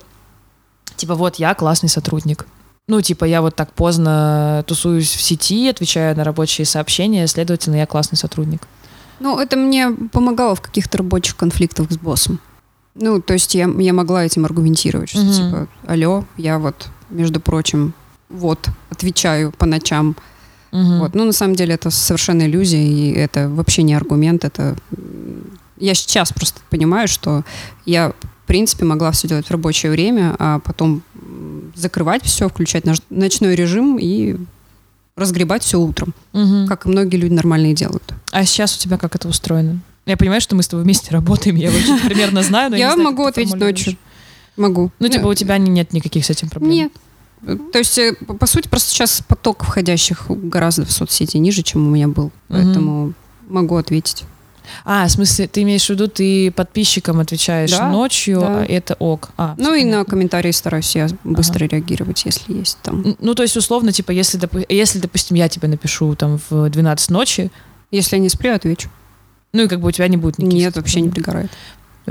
типа, 0.98 1.16
вот 1.16 1.38
я 1.38 1.56
классный 1.56 1.90
сотрудник. 1.90 2.46
Ну, 2.88 3.02
типа, 3.02 3.26
я 3.26 3.42
вот 3.42 3.56
так 3.56 3.74
поздно 3.74 4.64
тусуюсь 4.68 5.10
в 5.16 5.22
сети, 5.22 5.68
отвечаю 5.68 6.16
на 6.16 6.24
рабочие 6.24 6.66
сообщения, 6.66 7.26
следовательно, 7.26 7.78
я 7.78 7.88
классный 7.88 8.20
сотрудник. 8.20 8.68
Ну, 9.20 9.40
это 9.40 9.58
мне 9.58 9.90
помогало 10.12 10.54
в 10.54 10.62
каких-то 10.62 11.00
рабочих 11.00 11.36
конфликтах 11.36 11.92
с 11.92 11.98
боссом. 11.98 12.40
Ну, 12.94 13.20
то 13.20 13.34
есть 13.34 13.56
я, 13.56 13.68
я 13.80 13.94
могла 13.94 14.26
этим 14.26 14.46
аргументировать, 14.46 15.10
что 15.10 15.22
Мгм. 15.22 15.34
типа, 15.34 15.68
алло, 15.88 16.24
я 16.38 16.60
вот, 16.60 16.88
между 17.10 17.40
прочим, 17.40 17.94
вот, 18.30 18.68
отвечаю 18.90 19.52
по 19.52 19.66
ночам. 19.66 20.16
Мгм. 20.72 21.00
Вот. 21.00 21.16
Ну, 21.16 21.26
на 21.26 21.32
самом 21.34 21.56
деле 21.56 21.74
это 21.74 21.90
совершенно 21.90 22.44
иллюзия, 22.44 22.84
и 22.86 23.12
это 23.14 23.50
вообще 23.50 23.84
не 23.84 23.94
аргумент, 23.96 24.46
это... 24.46 24.76
Я 25.78 25.94
сейчас 25.94 26.32
просто 26.32 26.60
понимаю, 26.70 27.08
что 27.08 27.44
я, 27.86 28.10
в 28.44 28.48
принципе, 28.48 28.86
могла 28.86 29.12
все 29.12 29.28
делать 29.28 29.48
в 29.48 29.52
рабочее 29.52 29.92
время, 29.92 30.36
а 30.38 30.60
потом 30.60 31.02
закрывать 31.76 32.24
все, 32.24 32.50
включать 32.50 32.86
наш- 32.86 33.02
ночной 33.10 33.56
режим 33.56 33.98
и 34.00 34.36
разгребать 35.16 35.64
все 35.64 35.80
утром, 35.80 36.14
Мгм. 36.34 36.68
как 36.68 36.86
и 36.86 36.90
многие 36.90 37.18
люди 37.18 37.34
нормальные 37.34 37.74
делают. 37.74 38.14
А 38.32 38.44
сейчас 38.46 38.76
у 38.76 38.80
тебя 38.80 38.98
как 38.98 39.16
это 39.16 39.28
устроено? 39.28 39.80
Я 40.06 40.18
понимаю, 40.18 40.42
что 40.42 40.56
мы 40.56 40.64
с 40.64 40.68
тобой 40.68 40.84
вместе 40.84 41.12
работаем, 41.12 41.56
я 41.56 41.70
очень 41.70 42.00
примерно 42.08 42.44
знаю, 42.44 42.70
но 42.72 42.76
я 42.78 42.88
Я 42.90 42.90
не 42.90 42.94
знаю, 43.02 43.10
могу 43.12 43.24
ты 43.26 43.30
ответить 43.30 43.56
ночью. 43.56 43.98
Могу. 44.60 44.92
Ну, 45.00 45.08
типа, 45.08 45.28
у 45.28 45.34
тебя 45.34 45.58
не- 45.58 45.72
нет 45.72 45.94
никаких 45.94 46.26
с 46.26 46.30
этим 46.30 46.50
проблем? 46.50 46.72
Нет. 46.72 46.92
То 47.72 47.78
есть, 47.80 47.98
э, 47.98 48.14
по 48.14 48.46
сути, 48.46 48.68
просто 48.68 48.90
сейчас 48.92 49.24
поток 49.28 49.64
входящих 49.64 50.26
гораздо 50.30 50.86
в 50.86 50.92
соцсети 50.92 51.38
ниже, 51.38 51.62
чем 51.64 51.88
у 51.88 51.90
меня 51.90 52.08
был. 52.10 52.32
Поэтому 52.50 53.14
могу 53.48 53.78
ответить. 53.78 54.26
А, 54.86 55.08
в 55.08 55.12
смысле, 55.12 55.48
ты 55.48 55.64
имеешь 55.64 55.86
в 55.88 55.90
виду, 55.90 56.08
ты 56.08 56.52
подписчикам 56.52 57.20
отвечаешь 57.20 57.72
Да, 57.72 57.90
ночью, 57.90 58.40
да. 58.42 58.60
а 58.60 58.66
это 58.66 58.96
ок. 59.00 59.30
А, 59.38 59.56
Ну 59.58 59.74
и 59.74 59.84
на 59.84 60.04
комментарии 60.06 60.52
стараюсь 60.52 60.96
я 60.96 61.08
быстро 61.24 61.66
реагировать, 61.66 62.24
если 62.26 62.54
есть 62.54 62.78
там. 62.84 63.16
Ну, 63.20 63.34
то 63.34 63.42
есть, 63.44 63.58
условно, 63.58 63.92
типа, 63.92 64.12
если, 64.12 64.38
допу- 64.38 64.66
если, 64.70 65.00
допустим, 65.00 65.38
я 65.38 65.50
тебе 65.50 65.68
напишу 65.70 66.14
там 66.16 66.40
в 66.50 66.70
12 66.70 67.10
ночи, 67.10 67.50
Если 67.92 68.18
я 68.18 68.22
не 68.22 68.30
сплю, 68.30 68.54
отвечу. 68.54 68.90
ну, 69.54 69.64
и 69.64 69.68
как 69.68 69.80
бы 69.82 69.88
у 69.88 69.92
тебя 69.92 70.08
не 70.08 70.18
будет 70.18 70.38
никаких... 70.38 70.60
Нет, 70.60 70.76
вообще 70.76 71.02
не 71.02 71.10
пригорает. 71.10 71.50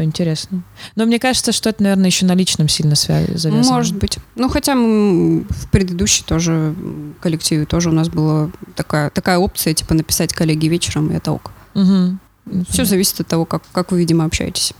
Интересно. 0.05 0.63
Но 0.97 1.05
мне 1.07 1.19
кажется, 1.19 1.53
что 1.53 1.71
это, 1.71 1.83
наверное, 1.83 2.07
еще 2.07 2.27
на 2.27 2.35
личном 2.35 2.69
сильно 2.69 2.93
свя- 2.95 3.37
завязано. 3.37 3.75
Может 3.75 3.97
быть. 3.97 4.19
Ну, 4.37 4.49
хотя 4.49 4.73
м, 4.73 5.45
в 5.49 5.69
предыдущей 5.71 6.25
тоже 6.25 6.75
коллективе 7.21 7.65
тоже 7.67 7.91
у 7.91 7.93
нас 7.93 8.09
была 8.09 8.51
такая, 8.75 9.11
такая 9.11 9.39
опция, 9.39 9.75
типа 9.75 9.95
написать 9.95 10.33
коллеге 10.33 10.69
вечером, 10.69 11.11
и 11.11 11.15
это 11.17 11.33
ок. 11.33 11.51
Ну, 11.75 12.19
Все 12.71 12.85
зависит 12.85 13.21
от 13.21 13.27
того, 13.27 13.45
как, 13.45 13.63
как 13.73 13.93
вы, 13.93 13.99
видимо, 13.99 14.25
общаетесь. 14.25 14.73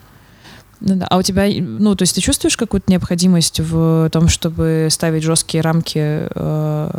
Ну 0.81 0.95
да. 0.95 1.07
А 1.11 1.17
у 1.19 1.23
тебя, 1.23 1.47
ну, 1.61 1.97
то 1.97 2.03
есть 2.03 2.15
ты 2.15 2.21
чувствуешь 2.21 2.57
какую-то 2.57 2.91
необходимость 2.91 3.59
в 3.61 4.09
том, 4.13 4.29
чтобы 4.29 4.87
ставить 4.91 5.25
жесткие 5.25 5.61
рамки 5.61 5.99
э, 5.99 6.91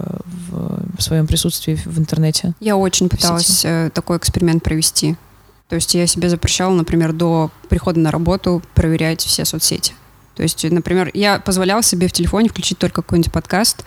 в, 0.51 1.01
своем 1.01 1.27
присутствии 1.27 1.75
в 1.85 1.97
интернете? 1.97 2.53
Я 2.59 2.75
очень 2.75 3.05
сети. 3.07 3.15
пыталась 3.15 3.61
э, 3.63 3.89
такой 3.93 4.17
эксперимент 4.17 4.63
провести. 4.63 5.15
То 5.69 5.75
есть 5.75 5.93
я 5.93 6.07
себе 6.07 6.29
запрещала, 6.29 6.73
например, 6.73 7.13
до 7.13 7.51
прихода 7.69 7.99
на 7.99 8.11
работу 8.11 8.61
проверять 8.73 9.21
все 9.21 9.45
соцсети. 9.45 9.93
То 10.35 10.41
есть, 10.43 10.63
например, 10.63 11.11
я 11.13 11.39
позволяла 11.39 11.83
себе 11.83 12.07
в 12.07 12.11
телефоне 12.11 12.49
включить 12.49 12.79
только 12.79 13.01
какой-нибудь 13.01 13.31
подкаст, 13.31 13.85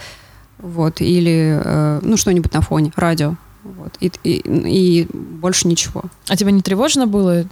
вот, 0.58 1.00
или, 1.00 1.60
э, 1.62 2.00
ну, 2.02 2.16
что-нибудь 2.16 2.52
на 2.52 2.60
фоне, 2.60 2.92
радио, 2.94 3.34
вот, 3.64 3.96
и, 4.00 4.12
и, 4.22 4.42
и 4.44 5.08
больше 5.12 5.66
ничего. 5.66 6.04
А 6.28 6.36
тебе 6.36 6.52
не 6.52 6.62
тревожно 6.62 7.08
было, 7.08 7.46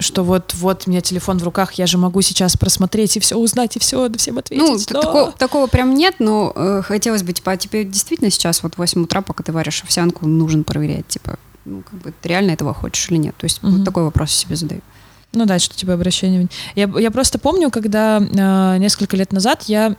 что 0.00 0.24
вот, 0.24 0.54
вот 0.54 0.84
у 0.86 0.90
меня 0.90 1.00
телефон 1.00 1.38
в 1.38 1.44
руках, 1.44 1.74
я 1.74 1.86
же 1.86 1.98
могу 1.98 2.20
сейчас 2.20 2.56
просмотреть 2.56 3.16
и 3.16 3.20
все 3.20 3.36
узнать, 3.36 3.76
и 3.76 3.78
все, 3.78 4.10
всем 4.16 4.38
ответить? 4.38 4.66
Ну, 4.66 4.72
но- 4.72 5.02
такого, 5.02 5.32
такого 5.32 5.66
прям 5.68 5.94
нет, 5.94 6.16
но 6.18 6.52
э, 6.54 6.82
хотелось 6.84 7.22
бы, 7.22 7.32
типа, 7.32 7.52
а 7.52 7.56
тебе 7.56 7.84
действительно 7.84 8.30
сейчас 8.30 8.62
вот 8.64 8.74
в 8.74 8.78
8 8.78 9.04
утра, 9.04 9.22
пока 9.22 9.44
ты 9.44 9.52
варишь 9.52 9.82
овсянку, 9.84 10.26
нужен 10.26 10.64
проверять, 10.64 11.06
типа, 11.06 11.38
ну, 11.68 11.82
как 11.82 12.00
бы, 12.00 12.12
ты 12.20 12.28
реально 12.28 12.52
этого 12.52 12.74
хочешь 12.74 13.10
или 13.10 13.18
нет? 13.18 13.36
То 13.36 13.44
есть 13.44 13.62
Мгм. 13.62 13.76
вот 13.78 13.84
такой 13.84 14.04
вопрос 14.04 14.32
себе 14.32 14.56
задаю. 14.56 14.80
Ну 15.32 15.44
да, 15.44 15.58
что 15.58 15.76
тебе 15.76 15.92
обращение. 15.92 16.48
Я, 16.74 16.90
я 16.98 17.10
просто 17.10 17.38
помню, 17.38 17.70
когда 17.70 18.18
э, 18.18 18.78
несколько 18.78 19.16
лет 19.16 19.30
назад 19.32 19.64
я, 19.66 19.94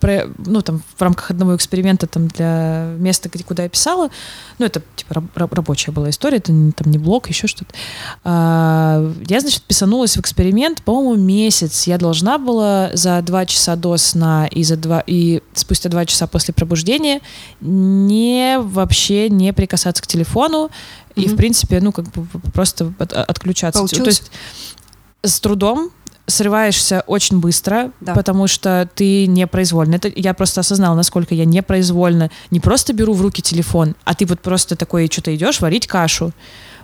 про- 0.00 0.28
ну 0.38 0.60
там 0.62 0.82
в 0.96 1.00
рамках 1.02 1.30
одного 1.30 1.56
эксперимента 1.56 2.06
там 2.06 2.28
для 2.28 2.94
места, 2.98 3.28
где, 3.32 3.42
куда 3.44 3.62
я 3.62 3.68
писала, 3.68 4.10
ну 4.58 4.66
это 4.66 4.82
типа 4.94 5.14
раб- 5.14 5.36
раб- 5.36 5.52
рабочая 5.54 5.92
была 5.92 6.10
история, 6.10 6.38
это 6.38 6.52
не, 6.52 6.72
там 6.72 6.90
не 6.90 6.98
блог, 6.98 7.28
еще 7.28 7.46
что-то. 7.46 7.74
А, 8.24 9.12
я, 9.28 9.40
значит, 9.40 9.62
писанулась 9.62 10.16
в 10.16 10.20
эксперимент, 10.20 10.82
по-моему, 10.82 11.16
месяц. 11.22 11.86
Я 11.86 11.98
должна 11.98 12.38
была 12.38 12.90
за 12.94 13.22
два 13.22 13.46
часа 13.46 13.76
до 13.76 13.96
сна 13.96 14.46
и 14.50 14.62
за 14.64 14.76
два 14.76 15.02
и 15.06 15.42
спустя 15.54 15.88
два 15.88 16.04
часа 16.06 16.26
после 16.26 16.52
пробуждения 16.54 17.20
не 17.60 18.58
вообще 18.60 19.28
не 19.30 19.52
прикасаться 19.52 20.02
к 20.02 20.06
телефону 20.06 20.70
и 21.14 21.28
в 21.28 21.36
принципе, 21.36 21.80
ну 21.80 21.92
как 21.92 22.10
бы 22.12 22.26
просто 22.52 22.92
от- 22.98 23.12
отключаться. 23.12 23.80
То 23.80 23.86
Получилось? 23.88 24.18
есть 24.18 24.30
с 25.22 25.40
трудом 25.40 25.90
срываешься 26.26 27.02
очень 27.06 27.38
быстро, 27.40 27.92
Да. 28.00 28.14
потому 28.14 28.46
что 28.48 28.88
ты 28.94 29.26
непроизвольно. 29.26 29.94
Это 29.96 30.10
я 30.14 30.34
просто 30.34 30.60
осознала, 30.60 30.94
насколько 30.96 31.34
я 31.34 31.44
непроизвольно 31.44 32.30
не 32.50 32.60
просто 32.60 32.92
беру 32.92 33.12
в 33.14 33.22
руки 33.22 33.42
телефон, 33.42 33.94
а 34.04 34.14
ты 34.14 34.26
вот 34.26 34.40
просто 34.40 34.76
такой 34.76 35.08
что-то 35.10 35.34
идешь 35.34 35.60
варить 35.60 35.86
кашу 35.86 36.32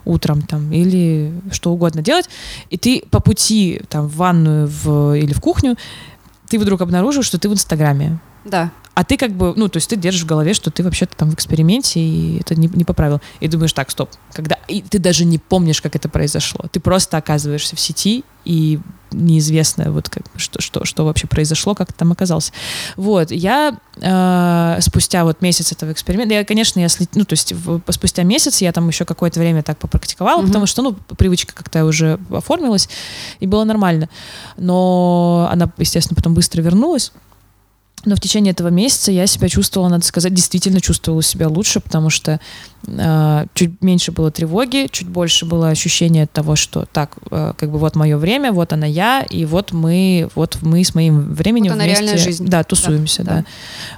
утром 0.05 0.43
там 0.43 0.72
или 0.72 1.32
что 1.53 1.72
угодно 1.72 2.03
делать, 2.03 2.28
и 2.70 2.76
ты 2.76 3.03
по 3.11 3.20
пути 3.20 3.82
там 3.88 4.07
в 4.09 4.16
ванную 4.16 4.66
в, 4.68 5.14
или 5.16 5.32
в 5.32 5.40
кухню 5.40 5.76
ты 6.49 6.59
вдруг 6.59 6.80
обнаружил, 6.80 7.22
что 7.22 7.38
ты 7.38 7.49
в 7.49 7.53
Инстаграме. 7.53 8.18
Да, 8.45 8.70
А 8.95 9.05
ты 9.05 9.16
как 9.16 9.32
бы, 9.32 9.55
ну, 9.57 9.68
то 9.68 9.78
есть 9.78 9.88
ты 9.88 9.97
держишь 9.97 10.24
в 10.24 10.26
голове, 10.26 10.53
что 10.53 10.70
ты 10.70 10.82
вообще-то 10.82 11.16
там 11.16 11.30
в 11.30 11.34
эксперименте, 11.34 11.99
и 11.99 12.40
это 12.40 12.55
не, 12.55 12.68
не 12.68 12.84
по 12.84 12.93
правилам. 12.93 13.22
И 13.40 13.49
думаешь, 13.49 13.72
так, 13.72 13.90
стоп, 13.90 14.11
когда... 14.34 14.59
И 14.68 14.82
ты 14.82 14.99
даже 14.99 15.24
не 15.24 15.38
помнишь, 15.38 15.80
как 15.80 15.97
это 15.97 16.11
произошло. 16.11 16.66
Ты 16.70 16.78
просто 16.78 17.16
оказываешься 17.16 17.74
в 17.74 17.80
сети, 17.80 18.22
и 18.45 18.80
неизвестно, 19.11 19.93
вот 19.93 20.11
как, 20.11 20.24
что, 20.36 20.61
что, 20.61 20.84
что 20.84 21.05
вообще 21.07 21.26
произошло, 21.26 21.74
как 21.74 21.88
ты 21.93 21.95
там 21.99 22.12
оказался. 22.12 22.53
Вот, 22.97 23.30
я 23.30 23.78
э, 23.97 24.76
спустя 24.82 25.24
вот 25.24 25.40
месяц 25.40 25.72
этого 25.72 25.93
эксперимента, 25.93 26.34
я, 26.34 26.45
конечно, 26.45 26.78
я, 26.80 26.86
сли- 26.86 27.09
ну, 27.14 27.24
то 27.24 27.32
есть 27.32 27.53
в- 27.53 27.80
спустя 27.90 28.24
месяц 28.24 28.61
я 28.61 28.72
там 28.72 28.88
еще 28.88 29.05
какое-то 29.07 29.40
время 29.40 29.62
так 29.62 29.78
попрактиковала, 29.78 30.38
Мгм. 30.40 30.49
потому 30.49 30.66
что, 30.66 30.82
ну, 30.82 30.93
привычка 31.16 31.55
как-то 31.55 31.84
уже 31.86 32.18
оформилась, 32.30 32.88
и 33.40 33.47
было 33.47 33.64
нормально. 33.64 34.09
Но 34.59 35.49
она, 35.51 35.70
естественно, 35.78 36.16
потом 36.16 36.34
быстро 36.34 36.61
вернулась. 36.62 37.12
Но 38.05 38.16
в 38.16 38.20
течение 38.20 38.53
этого 38.53 38.68
месяца 38.68 39.12
я 39.12 39.26
себя 39.26 39.48
чувствовала, 39.48 39.88
надо 39.88 40.05
сказать, 40.05 40.34
действительно 40.34 40.80
чувствовала 40.80 41.22
себя 41.22 41.48
лучше, 41.48 41.78
потому 41.78 42.11
что 42.11 42.40
э, 42.86 43.46
чуть 43.55 43.80
меньше 43.80 44.11
было 44.11 44.30
тревоги, 44.32 44.88
чуть 44.90 45.09
больше 45.09 45.46
было 45.46 45.68
ощущение 45.68 46.26
того, 46.26 46.57
что 46.57 46.84
так, 46.92 47.16
э, 47.30 47.53
как 47.57 47.70
бы 47.70 47.78
вот 47.78 47.94
мое 47.94 48.16
время, 48.16 48.53
вот 48.53 48.72
она 48.72 48.86
я, 48.86 49.22
и 49.22 49.44
вот 49.44 49.72
мы, 49.72 50.28
вот 50.34 50.59
мы 50.62 50.82
с 50.82 50.94
моим 50.94 51.32
временем 51.32 51.70
Вот 51.70 51.76
она 51.76 51.84
вместе, 51.84 52.03
реальная 52.03 52.22
жизнь. 52.22 52.46
да, 52.46 52.64
тусуемся, 52.64 53.22
да, 53.22 53.36
да. 53.36 53.44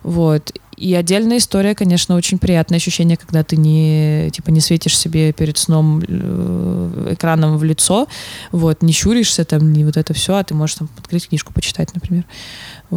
вот. 0.02 0.52
И 0.76 0.92
отдельная 0.94 1.38
история, 1.38 1.74
конечно, 1.74 2.16
очень 2.16 2.38
приятное 2.38 2.78
ощущение, 2.78 3.16
когда 3.16 3.44
ты 3.44 3.57
не 3.57 4.30
типа 4.32 4.50
не 4.50 4.61
светишь 4.61 4.98
себе 4.98 5.32
перед 5.32 5.57
сном 5.57 6.02
э, 6.07 7.12
экраном 7.12 7.59
в 7.59 7.64
лицо, 7.64 8.09
вот, 8.50 8.82
не 8.82 8.92
щуришься 8.92 9.44
там, 9.44 9.72
не 9.72 9.84
вот 9.84 9.96
это 9.96 10.14
все, 10.14 10.34
а 10.34 10.44
ты 10.44 10.55
можешь 10.55 10.76
там 10.76 10.88
открыть 10.98 11.28
книжку 11.28 11.52
почитать, 11.52 11.94
например, 11.94 12.24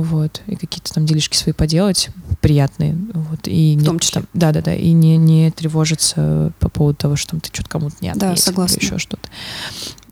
вот, 0.04 0.42
и 0.48 0.56
какие-то 0.56 0.94
там 0.94 1.06
делишки 1.06 1.36
свои 1.36 1.54
поделать 1.54 2.10
приятные, 2.42 2.96
вот, 3.14 3.48
и 3.48 3.76
В 3.76 3.82
не- 3.82 3.86
том 3.86 4.00
числе. 4.00 4.22
там- 4.22 4.30
да, 4.34 4.52
да, 4.52 4.62
да, 4.62 4.74
и 4.76 4.92
не 4.92 5.18
не 5.18 5.52
тревожиться 5.52 6.52
по 6.60 6.70
поводу 6.70 6.98
того, 6.98 7.16
что 7.16 7.32
там 7.32 7.40
ты 7.40 7.50
что-то 7.52 7.70
кому-то 7.70 7.96
не 8.02 8.14
Да, 8.14 8.32
ответил, 8.32 8.44
согласна. 8.44 8.76
или 8.78 8.86
еще 8.86 8.98
что-то, 8.98 9.28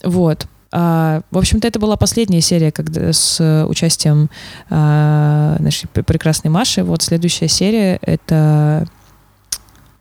вот. 0.04 0.48
А, 0.78 1.22
в 1.32 1.38
общем-то, 1.38 1.66
это 1.68 1.80
была 1.80 1.96
последняя 1.96 2.42
серия, 2.42 2.70
когда 2.72 3.14
с 3.14 3.66
участием 3.70 4.30
а, 4.70 5.56
нашей 5.60 5.88
пр- 5.88 6.04
прекрасной 6.04 6.50
Маши. 6.52 6.84
Вот 6.84 7.02
следующая 7.02 7.48
серия 7.48 7.98
это 8.02 8.86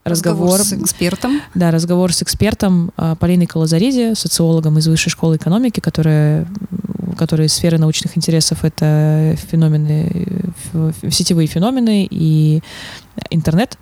разговор, 0.04 0.60
с 0.60 0.72
экспертом. 0.72 1.40
да, 1.54 1.70
разговор 1.70 2.12
с 2.12 2.22
экспертом 2.22 2.92
а, 2.96 3.14
Полиной 3.16 3.46
Колозариди, 3.46 4.14
социологом 4.14 4.78
из 4.78 4.86
Высшей 4.86 5.10
школы 5.10 5.36
экономики, 5.36 5.80
которая, 5.80 6.46
у 7.06 7.12
которой 7.16 7.48
сфера 7.48 7.78
научных 7.78 8.16
интересов 8.16 8.64
это 8.64 9.36
феномены, 9.50 10.26
сетевые 11.10 11.46
феномены 11.46 12.06
и 12.10 12.62
интернет, 13.30 13.78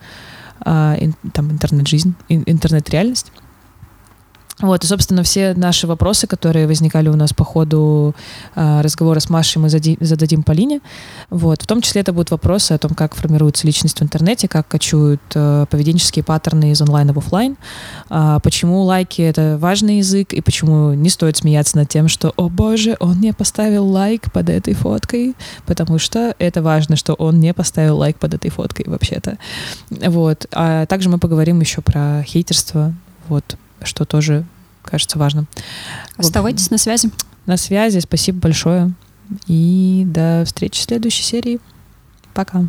а, 0.60 0.96
там 1.32 1.50
интернет-жизнь, 1.50 2.14
ин- 2.28 2.44
интернет-реальность. 2.46 3.32
Вот, 4.62 4.84
и, 4.84 4.86
собственно, 4.86 5.24
все 5.24 5.54
наши 5.54 5.86
вопросы, 5.86 6.26
которые 6.26 6.66
возникали 6.68 7.08
у 7.08 7.16
нас 7.16 7.32
по 7.32 7.44
ходу 7.44 8.14
э, 8.54 8.80
разговора 8.80 9.18
с 9.18 9.28
Машей, 9.28 9.60
мы 9.60 9.68
зади- 9.68 9.98
зададим 10.00 10.44
Полине. 10.44 10.80
Вот, 11.30 11.62
в 11.62 11.66
том 11.66 11.82
числе 11.82 12.00
это 12.00 12.12
будут 12.12 12.30
вопросы 12.30 12.72
о 12.72 12.78
том, 12.78 12.94
как 12.94 13.16
формируется 13.16 13.66
личность 13.66 13.98
в 13.98 14.02
интернете, 14.02 14.46
как 14.46 14.68
кочуют 14.68 15.20
э, 15.34 15.66
поведенческие 15.68 16.22
паттерны 16.24 16.70
из 16.70 16.80
онлайна 16.80 17.12
в 17.12 17.18
офлайн, 17.18 17.56
э, 18.08 18.38
почему 18.42 18.82
лайки— 18.82 19.20
это 19.22 19.58
важный 19.60 19.98
язык, 19.98 20.32
и 20.32 20.40
почему 20.40 20.94
не 20.94 21.08
стоит 21.08 21.36
смеяться 21.36 21.76
над 21.76 21.88
тем, 21.88 22.06
что 22.06 22.32
«О 22.36 22.48
боже, 22.48 22.96
он 23.00 23.20
не 23.20 23.32
поставил 23.32 23.86
лайк 23.86 24.30
под 24.32 24.48
этой 24.48 24.74
фоткой», 24.74 25.34
потому 25.66 25.98
что 25.98 26.36
это 26.38 26.62
важно, 26.62 26.94
что 26.94 27.14
он 27.14 27.40
не 27.40 27.52
поставил 27.52 27.98
лайк 27.98 28.16
под 28.16 28.34
этой 28.34 28.50
фоткой 28.50 28.84
вообще-то. 28.88 29.38
Вот. 29.90 30.46
А 30.52 30.86
также 30.86 31.08
мы 31.08 31.18
поговорим 31.18 31.58
еще 31.60 31.80
про 31.80 32.22
хейтерство, 32.22 32.94
вот, 33.28 33.56
что 33.82 34.04
тоже 34.04 34.44
кажется 34.92 35.18
важным. 35.18 35.48
Оставайтесь 36.18 36.70
на 36.70 36.76
связи. 36.76 37.10
На 37.46 37.56
связи, 37.56 37.98
спасибо 38.00 38.40
большое. 38.40 38.92
И 39.46 40.04
до 40.06 40.44
встречи 40.44 40.80
в 40.80 40.84
следующей 40.84 41.22
серии. 41.22 41.60
Пока. 42.34 42.64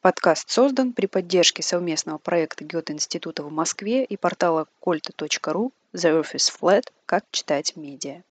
Подкаст 0.00 0.50
создан 0.50 0.92
при 0.92 1.06
поддержке 1.06 1.62
совместного 1.62 2.18
проекта 2.18 2.64
Гёте-института 2.64 3.44
в 3.44 3.52
Москве 3.52 4.04
и 4.04 4.16
портала 4.16 4.66
колта.ру 4.80 5.72
The 5.94 6.20
Earth 6.20 6.34
is 6.34 6.52
Flat. 6.60 6.88
Как 7.06 7.24
читать 7.30 7.76
медиа. 7.76 8.22